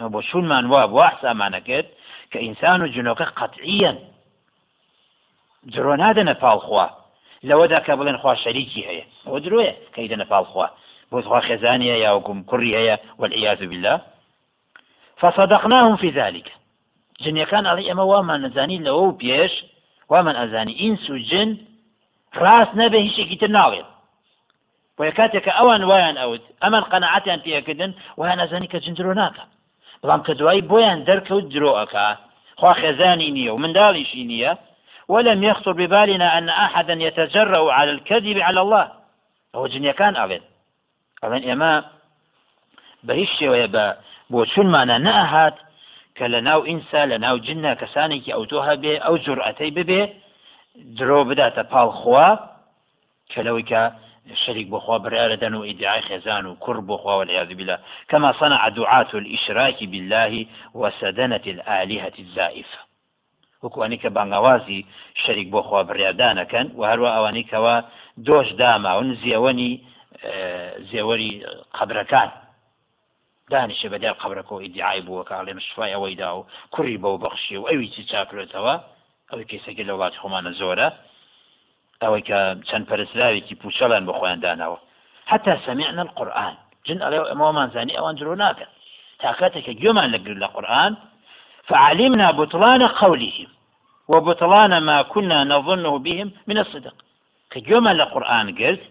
بۆ 0.00 0.20
شونمان 0.20 0.64
وا 0.72 0.86
بۆ 0.92 0.98
ئەحسامانەکرد 1.06 1.86
کە 2.30 2.38
ئینسان 2.44 2.78
و 2.82 2.92
جنۆکە 2.94 3.26
قەتعیەن 3.38 3.96
جرۆ 5.72 5.94
نادەنە 6.02 6.34
پاڵخوا 6.42 6.86
لەوەدا 7.48 7.78
کە 7.86 7.92
بڵێن 7.98 8.16
خوا 8.22 8.34
شەریکی 8.44 8.86
هەیە 8.88 9.04
ئەوە 9.26 9.38
درۆیە 9.44 9.74
کەی 9.94 10.08
دەنە 10.12 10.26
بۆ 11.10 11.18
خوا 11.28 11.40
خێزانە 11.48 11.86
یاوەکوم 12.04 12.38
کوڕی 12.50 12.72
هەیە 12.78 12.96
والعیاذ 13.20 13.60
بالله. 13.70 13.96
فصدقناهم 15.20 15.96
في 15.96 16.10
ذلك. 16.10 16.46
جنیەکان 17.24 17.64
ئەڵی 17.68 17.88
ئەمە 17.88 18.04
وامان 18.12 18.40
نەزانی 18.46 18.84
لەوە 18.86 19.02
و 19.06 19.18
پێش 19.20 19.52
وامان 20.10 20.36
ئەزانی 20.40 20.74
ئینس 20.82 21.10
و 21.10 21.18
جن 21.30 21.50
ڕاست 22.40 22.74
نەبێ 22.80 22.98
هیچێکی 23.06 23.40
تر 23.42 23.50
ناڵێت 23.56 23.88
بۆیە 24.96 25.12
کاتێککە 25.18 25.52
ئەوان 25.58 25.82
وایان 25.90 26.16
ئەوت 26.22 26.44
ئەمان 26.62 26.84
قەنەعاتیان 26.92 27.40
پێکردن 27.44 27.92
وایان 28.18 28.38
نەزانی 28.42 28.68
کە 28.72 28.78
جندرۆ 28.84 29.12
ناکە 29.20 29.44
بەڵام 30.00 30.22
کە 30.26 30.32
دوایی 30.38 30.68
بۆیان 30.70 30.98
دەرکەوت 31.08 31.46
درۆەکە 31.54 32.06
خوا 32.60 32.72
خێزانی 32.80 33.34
نییە 33.36 33.52
و 33.52 33.60
منداڵیشی 33.62 34.24
نییە 34.30 34.52
ولم 35.08 35.42
يخطر 35.42 35.72
ببالنا 35.72 36.38
أن 36.38 36.48
أحدا 36.48 36.92
يتجرأ 36.92 37.72
على 37.72 37.90
الكذب 37.90 38.38
على 38.38 38.60
الله. 38.60 38.86
أو 39.54 39.66
جنيا 39.66 39.92
كان 39.92 40.16
أبن 41.24 41.36
أبن 41.36 41.50
إما 41.50 41.84
بهش 43.02 43.42
ويبا 43.42 43.96
بوشون 44.30 44.66
معنا 44.66 44.98
نأهات 44.98 45.54
كلناو 46.16 46.64
إنسا 46.64 47.06
لناو 47.06 47.36
جنة 47.36 47.74
كسانك 47.74 48.30
أو 48.30 48.44
توها 48.44 48.98
أو 48.98 49.16
جرأتي 49.16 49.70
ببه 49.70 50.12
درو 50.76 51.24
بدات 51.24 51.56
پاڵ 51.72 51.90
خوا 51.90 52.36
کەلەوەی 53.32 53.92
شريك 54.34 54.66
بخوا 54.66 54.98
برارة 54.98 55.58
وإدعاء 55.58 56.00
خزان 56.00 56.46
وكر 56.46 56.80
بخوا 56.80 57.14
والعياذ 57.14 57.54
بالله. 57.54 57.78
كما 58.08 58.32
صنع 58.32 58.68
دعاة 58.68 59.08
الإشراك 59.14 59.84
بالله 59.84 60.46
وسدنة 60.74 61.40
الآلهة 61.46 62.12
الزائفة. 62.18 62.78
وەکوانی 63.62 63.98
کە 64.02 64.08
بانگاوازی 64.16 64.86
شەریک 65.22 65.48
بۆ 65.54 65.60
خوا 65.66 65.82
بڕیادانەکەن 65.88 66.66
و 66.78 66.82
هەروە 66.90 67.10
ئەوانەی 67.14 67.48
کەەوە 67.50 67.76
دۆش 68.26 68.48
داماون 68.60 69.08
زیێوەنی 69.22 69.72
زێوەری 70.90 71.32
قبرەکان 71.78 72.30
دانیشە 73.52 73.88
بەدار 73.94 74.14
قبرەکە 74.22 74.52
و 74.52 74.62
ئیدعای 74.64 75.02
بووە 75.06 75.22
کاڵێ 75.30 75.52
مشفای 75.58 75.94
ئەوەیدا 75.94 76.30
و 76.36 76.46
کوڕی 76.74 76.98
بەو 77.02 77.16
بەخشی 77.24 77.56
و 77.56 77.68
ئەوی 77.70 77.88
چی 77.94 78.02
چاکرێتەوە 78.10 78.74
ئەوەی 79.30 79.46
کەسەکە 79.50 79.82
لە 79.88 79.92
وڵاتی 79.96 80.20
خۆمانە 80.22 80.52
زۆرە 80.60 80.88
ئەوەی 82.02 82.22
کە 82.28 82.38
چەند 82.68 82.84
پەرسراوێکی 82.90 83.58
پوچەڵان 83.62 84.02
بە 84.08 84.12
خۆیان 84.18 84.40
داناوە. 84.44 84.78
حتا 85.30 85.54
سمعنا 85.66 86.02
القرآن 86.06 86.54
جن 86.86 86.98
ئەڵێ 87.04 87.18
ئەمەوەمان 87.30 87.68
زانی 87.74 87.96
ئەوان 87.98 88.14
درۆ 88.18 88.34
ناکەن. 88.42 88.70
تا 89.20 89.28
کاتێکە 89.40 89.72
گوێمان 89.80 90.08
لەگر 90.14 90.34
لە 90.42 90.48
قورآن 90.54 90.92
فعلمنا 91.68 92.28
بطلان 92.40 92.82
قولهم 93.02 93.50
وبطلان 94.12 94.72
ما 94.88 94.98
كنا 95.12 95.38
نظنه 95.52 95.92
بهم 96.06 96.28
من 96.48 96.58
الصدق. 96.58 96.96
كجوما 97.52 97.92
لقرآن 98.00 98.46
قلت 98.58 98.82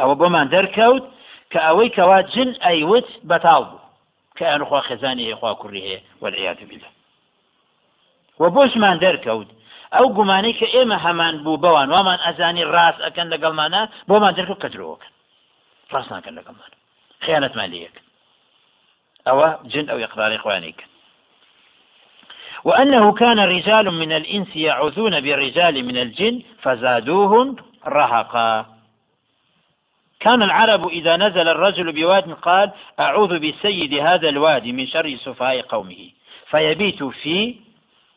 أو 0.00 0.14
بما 0.14 0.44
دركوت 0.44 1.04
كأوي 1.50 1.88
كوا 1.88 2.20
جن 2.20 2.50
أيوت 2.50 3.08
بطالبو 3.24 3.78
كأن 4.36 4.62
أخوة 4.62 4.80
خزاني 4.80 5.32
أخوة 5.34 5.54
كريه 5.54 6.02
والعياذ 6.20 6.56
بالله. 6.66 6.88
وبوش 8.38 8.76
ما 8.76 8.96
دركوت 8.96 9.46
ئەو 9.94 10.06
گومانەی 10.18 10.58
کە 10.60 10.66
ئێمە 10.74 10.96
هەمان 11.06 11.34
بوو 11.44 11.62
بەوان 11.64 11.88
وامان 11.94 12.18
ئەزانی 12.26 12.64
ڕاست 12.74 13.00
ئەەکەن 13.04 13.28
لەگەڵمانە 13.34 13.82
بۆمان 14.08 14.32
دەرکە 14.38 14.56
کە 14.62 14.68
درۆکەن 14.74 15.12
ڕاست 15.92 16.10
ناکەن 16.14 16.34
لەگەڵمان. 16.38 16.72
خیانەتمان 17.24 17.70
لەکەن 17.74 18.04
ئەوە 19.26 19.48
جن 19.72 19.86
ئەو 19.90 19.98
إقرار 20.06 20.32
خوانيك 20.44 20.80
وأنه 22.68 23.04
كان 23.12 23.38
رجال 23.54 23.86
من 24.02 24.12
الإنس 24.20 24.50
يعوذون 24.56 25.14
برجال 25.24 25.76
من 25.88 25.96
الجن 26.04 26.36
فزادوهم 26.62 27.48
رهقا. 27.86 28.50
كان 30.24 30.42
العرب 30.42 30.88
إذا 30.88 31.16
نزل 31.16 31.48
الرجل 31.48 31.92
بواد 31.92 32.32
قال 32.32 32.70
أعوذ 33.00 33.38
بسيد 33.38 33.94
هذا 33.94 34.28
الوادي 34.28 34.72
من 34.72 34.86
شر 34.86 35.16
سفهاء 35.16 35.60
قومه. 35.60 36.10
فيبيت 36.50 37.02
في 37.02 37.54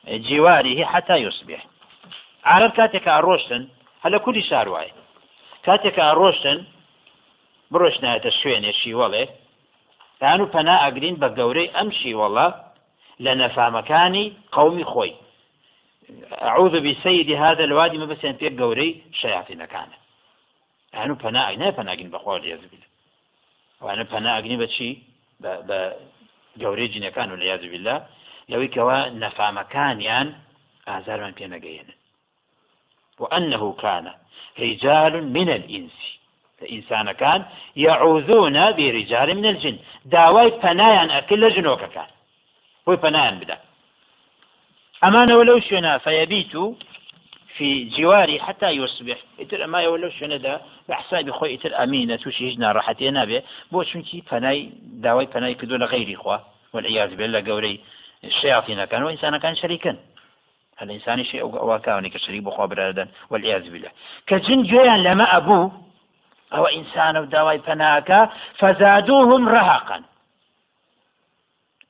جواره 0.08 0.86
حتى 0.86 1.16
يصبح. 1.16 1.66
عرب 2.46 2.72
كاتك 2.72 3.08
أروشتن 3.08 3.68
هلا 4.02 4.18
كل 4.18 4.44
شهر 4.44 4.70
واي. 4.70 4.92
كاتك 5.64 6.00
أروشتن 6.00 6.64
بروشنا 7.72 8.16
الشوين 8.26 8.64
يشي 8.64 8.94
والله. 8.94 9.28
یان 10.22 10.42
و 10.42 10.48
پەنا 10.56 10.76
ئەگرین 10.84 11.16
بە 11.22 11.30
گەورەی 11.38 11.74
ئەم 11.76 11.90
شیوەڵە 12.00 12.48
لە 13.26 13.34
نەفامەکانی 13.42 14.26
قومی 14.52 14.86
بسيد 16.86 17.30
هذا 17.32 17.64
الوادي 17.64 17.98
ما 17.98 18.06
بس 18.06 18.24
ينتهي 18.24 18.50
قوري 18.50 18.90
شياطين 19.22 19.66
كان. 19.66 19.90
يعني 20.98 21.16
فنا 21.16 21.50
أجنبي 21.50 21.72
فنا 21.72 21.92
أجنبي 21.94 22.10
بخوار 22.10 22.46
يا 22.46 22.56
زبيل 22.56 22.84
وأنا 23.82 24.04
فنا 24.04 24.38
أجنبي 24.38 24.66
بشي؟ 24.66 24.98
ب 25.40 25.46
ب 25.68 25.94
قوري 26.62 26.88
جن 26.88 27.10
كان 27.10 27.32
والعياذ 27.32 27.64
بالله. 27.72 27.98
لو 28.50 28.68
كوا 28.68 29.10
نفع 29.10 29.52
مكان 29.52 30.02
يعني 30.02 30.34
أزال 30.88 31.22
من 31.24 31.32
بينا 31.32 31.58
جينا 31.58 31.94
وأنه 33.20 33.64
كان 33.84 34.06
رجال 34.60 35.14
من 35.36 35.50
الإنس. 35.50 35.98
إنسان 36.72 37.12
كان 37.12 37.46
يعوذون 37.76 38.58
برجال 38.78 39.30
من 39.38 39.46
الجن. 39.46 39.78
داوای 40.06 40.50
پەنایان 40.64 41.10
ئەکرد 41.16 41.40
لە 41.44 41.50
ژنۆکەکان 41.56 42.10
بۆی 42.86 42.98
پەنایان 43.04 43.36
بدا. 43.42 43.58
ئەمانەوە 45.04 45.44
لەو 45.50 45.60
شوێنە 45.68 45.94
فەیەبیت 46.06 46.56
و 46.56 46.76
في 47.58 47.84
جواري 47.84 48.40
حتى 48.40 48.70
يصبح. 48.70 49.18
إتر 49.40 49.68
ما 49.68 49.82
يولو 49.82 50.10
شنو 50.10 50.38
ده 50.38 50.62
بحسابي 50.90 51.32
خوي 51.32 51.56
إتر 51.56 51.84
أمينة 51.84 52.16
توشي 52.16 52.54
هجنا 52.54 52.72
راحتي 52.72 53.10
نابي 53.10 53.42
بو 53.72 53.84
شنكي 53.84 54.22
فناي 54.22 54.70
داوي 54.84 55.28
فناي 55.28 55.54
كدو 55.54 55.76
لغيري 55.76 56.16
خوا. 56.16 56.38
والعياذ 56.74 57.16
بالله 57.16 57.46
قوري 57.46 57.80
الشياطين 58.24 58.86
كانوا 58.86 59.12
انسانا 59.12 59.38
كان 59.38 59.56
شريكا. 59.56 59.98
الانسان 60.82 61.24
شيء 61.24 61.42
أو 61.42 61.80
كاوني 61.80 62.10
كشريك 62.10 62.44
بخوا 62.44 62.66
برادا. 62.66 63.08
والعياذ 63.30 63.70
بالله. 63.70 63.90
كجن 64.28 64.64
جويان 64.64 65.04
لما 65.04 65.38
ابوه 65.38 65.72
أو 66.54 66.66
إنسان 66.66 67.18
ودواي 67.18 67.60
فناك 67.60 68.30
فزادوهم 68.58 69.50
رهقا 69.50 70.02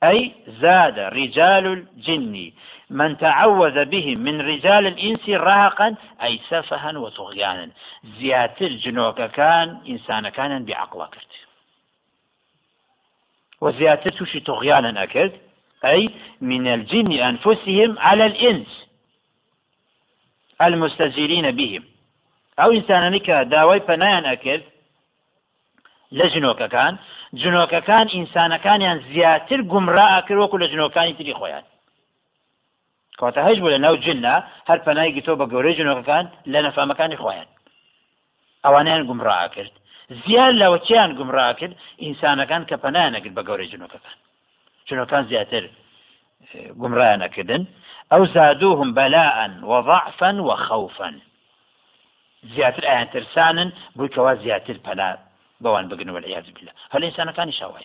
أي 0.02 0.32
زاد 0.60 0.98
رجال 0.98 1.66
الجن. 1.66 2.52
من 2.90 3.18
تعوذ 3.18 3.84
بهم 3.84 4.18
من 4.18 4.40
رجال 4.40 4.86
الإنس 4.86 5.28
رهقا 5.28 5.94
أي 6.22 6.40
سفها 6.50 6.98
وطغيانا 6.98 7.70
زيادة 8.20 8.66
الجنوك 8.66 9.22
كان 9.22 9.80
إنسان 9.88 10.28
كان 10.28 10.64
بعقل 10.64 11.06
كرت. 11.06 11.32
وزيادة 13.60 14.24
شي 14.24 14.40
طغيانا 14.40 15.02
أكد 15.02 15.32
أي 15.84 16.10
من 16.40 16.66
الجن 16.66 17.12
أنفسهم 17.12 17.98
على 17.98 18.26
الإنس 18.26 18.86
المستجيرين 20.62 21.50
بهم. 21.50 21.84
ئەو 22.58 22.70
ئینسانانی 22.70 23.20
کە 23.26 23.36
داوای 23.54 23.80
پەنایان 23.88 24.24
ئەکرد 24.30 24.64
لە 26.18 26.26
ژنۆکەکان 26.32 26.94
جنۆکەکان 27.40 28.06
ئینسانەکانیان 28.16 28.98
زیاتر 29.12 29.60
گومڕا 29.72 30.06
ئەکرد 30.14 30.38
وەکو 30.40 30.60
لە 30.62 30.66
ژنۆکانی 30.72 31.16
تری 31.18 31.34
خۆیان. 31.40 31.64
کاتە 33.20 33.40
هەش 33.46 33.56
بوو 33.60 33.74
لە 33.74 33.80
ناو 33.84 33.96
جننا 34.04 34.34
هەر 34.68 34.78
پەنای 34.86 35.14
گیتۆ 35.16 35.32
بە 35.40 35.46
گەورەی 35.52 35.76
ژنۆکەکان 35.78 36.24
لە 36.52 36.58
نەفامەکانی 36.66 37.20
خۆیان. 37.22 37.48
ئەوانیان 38.64 39.02
گومڕا 39.08 39.48
کرد. 39.54 39.72
زیاد 40.24 40.54
لەوە 40.60 40.78
چیان 40.86 41.10
گومڕا 41.18 41.48
کرد 41.60 41.74
ئینسانەکان 42.04 42.62
کە 42.68 42.76
پەنایان 42.84 43.12
نەگرت 43.16 43.34
بە 43.38 43.42
گەورەی 43.48 43.70
ژنۆکەکان 43.72 44.16
ژنۆکان 44.88 45.22
زیاتر 45.30 45.64
گومڕایان 46.80 47.20
نەکردن. 47.24 47.62
ئەو 48.12 48.22
زادوهم 48.34 48.90
بەلاءن 48.98 49.52
وضعفا 49.70 50.30
وخوفا 50.48 51.10
زیاتر 52.54 52.84
ئایان 52.86 53.08
ترسانن 53.14 53.68
بووی 53.96 54.08
کەوا 54.14 54.32
زیاتر 54.44 54.76
پەلا 54.86 55.10
بوان 55.60 55.88
بقنوا 55.88 56.14
والعياذ 56.14 56.50
بالله. 56.52 56.72
هل 56.90 57.04
إنسان 57.04 57.30
كان 57.30 57.52
شاوي 57.52 57.84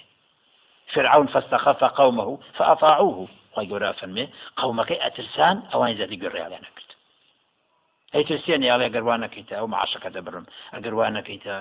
فرعون 0.93 1.27
فاستخف 1.27 1.83
قومه 1.83 2.39
فأطاعوه. 2.57 3.27
ويقول 3.57 3.83
أفرمي 3.83 4.29
قومك 4.57 4.91
أترسان 4.91 5.63
أو 5.73 5.86
أن 5.86 5.97
زادي 5.97 6.15
قرر 6.15 6.41
على 6.41 6.55
نكت 6.55 6.89
أي 8.15 8.23
ترسيني 8.23 8.71
على 8.71 8.88
قروانا 8.88 9.27
كيتا 9.27 9.55
أو 9.55 9.67
معاشك 9.67 10.03
تبرم 10.03 10.45
قروانا 10.73 11.21
كيتا 11.21 11.55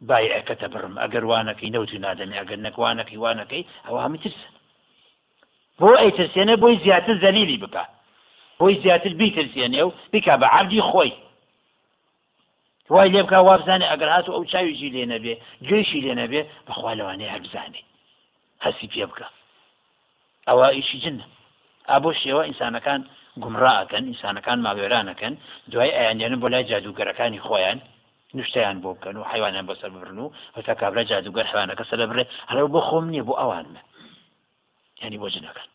بايعك 0.00 0.48
تبرم 0.48 0.98
أقروانا 0.98 1.52
كي 1.52 1.70
نوت 1.70 1.94
نادمي 1.94 2.40
أقرنك 2.40 2.78
وانا 2.78 3.02
كي 3.02 3.16
وانا 3.16 3.44
كي 3.44 3.66
أو 3.88 3.98
هم 3.98 4.16
ترسن 4.16 4.58
بۆ 5.80 5.88
ئەی 6.00 6.10
ترسێنە 6.18 6.54
بۆی 6.62 6.76
زیاتر 6.84 7.16
زەلیلی 7.24 7.58
بکە. 7.64 7.84
بۆی 8.60 8.74
زیاتر 8.82 9.12
بیترسێنێ 9.20 9.82
و 9.86 9.92
بکە 10.12 10.34
بە 10.40 10.46
عبدی 10.56 10.80
خۆی. 10.90 11.12
وای 12.94 13.08
لێ 13.12 13.22
بکە 13.26 13.38
وابزانێ 13.48 13.86
ئەگەر 13.92 14.10
هاتو 14.14 14.32
ئەو 14.36 14.44
چاویشی 14.52 14.90
لێ 14.94 15.04
نەبێ 15.14 15.34
گوێشی 15.68 16.00
لێ 16.04 16.14
نەبێ 16.22 16.40
بەخوا 16.66 16.92
لەوانەیە 16.98 17.30
هەبزانێ 17.36 17.82
هەسی 18.64 18.88
پێ 18.92 19.04
بکە. 19.10 19.26
ئەوە 20.48 20.66
ئیشی 20.76 20.98
جنە 21.04 21.26
ئابۆ 21.90 22.10
شێوە 22.22 22.42
ئینسانەکان 22.48 23.00
گومڕائەکەن 23.42 24.04
ئینسانەکان 24.10 24.58
ماوێرانەکەن 24.66 25.34
دوای 25.70 25.92
ئەیانێنن 25.96 26.40
بۆ 26.42 26.48
لای 26.52 26.64
جادوگەرەکانی 26.70 27.44
خۆیان 27.46 27.78
نوشتیان 28.36 28.76
بۆ 28.82 28.90
بکەن 28.96 29.16
و 29.16 29.24
حیوانیان 29.30 29.66
بۆ 29.68 29.74
سەر 29.80 29.90
ببرن 29.94 30.18
و 30.18 30.32
هەتا 30.56 30.74
کابرا 30.80 31.02
جادوگەر 31.10 31.46
حیوانەکە 31.50 31.84
سەر 31.90 32.00
بڕێ 32.10 32.24
هەرە 32.50 32.62
بۆ 32.74 32.80
خۆم 32.88 33.04
نییە 33.12 33.24
بۆ 33.28 33.34
ئەوانمە 33.40 33.82
ینی 35.02 35.18
بۆ 35.22 35.28
جنەکان. 35.34 35.68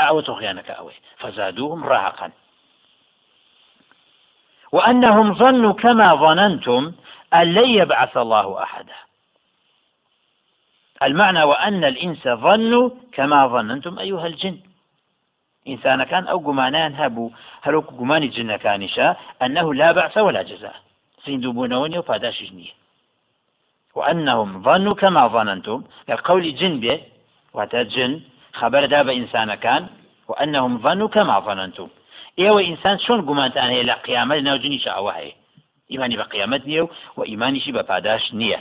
ئەوە 0.00 0.20
تۆخیانەکە 0.28 0.72
ئەوەی. 0.78 0.98
فەزادوهم 1.20 1.80
ڕاقن 1.90 2.32
وأنهم 4.72 5.34
ظنوا 5.34 5.72
كما 5.72 6.14
ظننتم 6.14 6.92
أن 7.34 7.54
لن 7.54 7.68
يبعث 7.68 8.16
الله 8.16 8.62
أحدا. 8.62 8.94
المعنى 11.02 11.42
وأن 11.42 11.84
الإنس 11.84 12.28
ظنوا 12.28 12.90
كما 13.12 13.46
ظننتم 13.46 13.98
أيها 13.98 14.26
الجن. 14.26 14.58
إنسان 15.68 16.02
كان 16.04 16.26
أو 16.26 16.38
جمانان 16.40 16.94
هبوا 16.94 17.30
هلو 17.62 17.80
جمان 17.80 18.22
الجن 18.22 18.56
كانشا 18.56 19.16
أنه 19.42 19.74
لا 19.74 19.92
بعث 19.92 20.18
ولا 20.18 20.42
جزاء. 20.42 20.76
سيندوبونوني 21.24 21.98
وفاداش 21.98 22.42
جنية 22.42 22.70
وأنهم 23.94 24.62
ظنوا 24.62 24.94
كما 24.94 25.26
ظننتم 25.26 25.84
قول 26.24 26.54
جن 26.54 26.80
به 26.80 27.00
وهذا 27.54 27.82
جن 27.82 28.20
خبر 28.52 28.86
داب 28.86 29.08
إنسان 29.08 29.54
كان 29.54 29.86
وأنهم 30.28 30.78
ظنوا 30.78 31.08
كما 31.08 31.40
ظننتم. 31.40 31.88
ئێوە 32.40 32.60
ئینسان 32.68 32.96
چۆن 33.04 33.20
گومانتان 33.28 33.68
هەیە 33.74 33.84
لە 33.90 33.94
قیامەت 34.06 34.40
ناوجنیش 34.48 34.84
ئەوە 34.88 35.12
هەیە 35.18 35.34
ئیمانی 35.90 36.16
بە 36.20 36.26
قیامەت 36.32 36.62
نییە 36.68 36.82
و 36.84 36.88
و 37.16 37.20
ئیمانیشی 37.30 37.72
بە 37.76 37.82
پاداش 37.90 38.24
نییە 38.40 38.60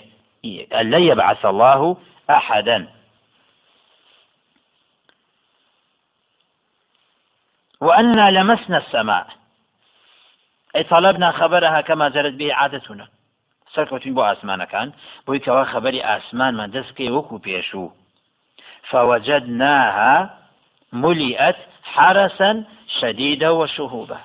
لن 0.93 1.03
يبعث 1.11 1.45
الله 1.45 1.97
أحدا. 2.29 2.87
وأنا 7.81 8.29
لمسنا 8.31 8.77
السماء. 8.77 9.27
أي 10.75 10.83
طلبنا 10.83 11.31
خبرها 11.31 11.81
كما 11.81 12.09
جرت 12.09 12.33
به 12.33 12.53
عادتنا. 12.53 13.07
سەرکەوتین 13.75 14.13
بۆ 14.17 14.23
ئاسمانەکان 14.29 14.87
بۆی 15.27 15.39
کەوا 15.45 15.63
خبری 15.73 16.01
ئاسمانمان 16.09 16.69
دەستکەی 16.75 17.13
وەکو 17.15 17.41
پێشوو 17.45 17.93
فوجدناها 18.89 20.29
ملئت 20.93 21.55
حرسا 21.93 22.51
شەدیدە 22.97 23.49
وە 23.59 23.67
شوهوبە 23.75 24.19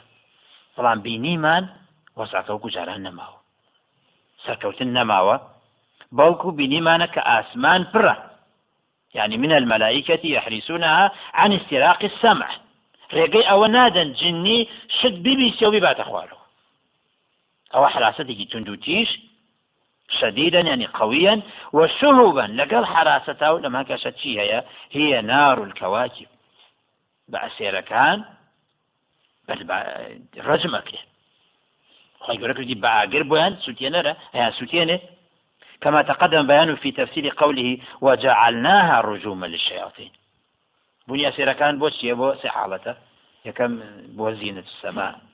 بەڵام 0.74 0.98
بینیمان 1.06 1.64
وەساکە 2.18 2.50
و 2.54 2.62
گوجاران 2.64 3.00
نەماوە 3.06 3.38
سەرکەوتن 4.44 4.90
نەماوە 4.98 5.36
بەڵکو 6.18 6.48
بینیمانە 6.58 7.06
کە 7.14 7.22
يعني 9.14 9.36
من 9.36 9.52
الملائكة 9.52 10.26
يحرسونها 10.26 11.12
عن 11.34 11.52
استراق 11.52 11.98
السمع. 12.02 12.48
ڕێگەی 13.12 13.48
ئەوە 13.50 13.68
نادەن 13.76 14.08
جننی 14.20 14.68
شت 14.88 15.16
بیبیسە 15.24 15.62
و 15.62 15.70
بیباتە 15.74 16.04
خوارەوە 16.08 16.44
ئەوە 17.74 17.88
حراستێکی 17.94 18.46
تونند 18.50 18.78
شديدا 20.20 20.60
يعني 20.60 20.86
قويا 20.86 21.42
وشهوبا. 21.72 22.46
لقل 22.46 22.84
حراسته 22.84 23.58
لما 23.58 23.82
كشت 23.82 24.14
هي 24.22 24.64
هي 24.90 25.22
نار 25.22 25.62
الكواكب. 25.64 26.26
بأسير 27.28 27.80
كان 27.80 28.24
ڕەجم 30.48 30.72
ئەکرێ 30.78 31.00
خی 32.24 32.38
گەورە 32.40 32.54
کردی 32.58 32.80
بەئاگر 32.84 33.22
بۆیان 33.30 33.52
سووتێنەرە 33.64 34.12
هیان 34.36 34.52
سووتێنێ 34.58 34.98
كما 35.82 36.02
تقدم 36.02 36.46
بيانه 36.46 36.74
في 36.74 36.92
تفسير 36.92 37.28
قوله 37.28 37.78
وجعلناها 38.00 39.00
رجوما 39.00 39.46
للشياطين 39.46 40.12
بني 41.08 41.54
كان 41.60 41.78
بوش 41.78 42.04
يبو 42.04 42.34
سحالته 42.42 42.94
يكم 43.44 43.80
بو 44.16 44.30
زينة 44.30 44.60
السماء. 44.60 45.31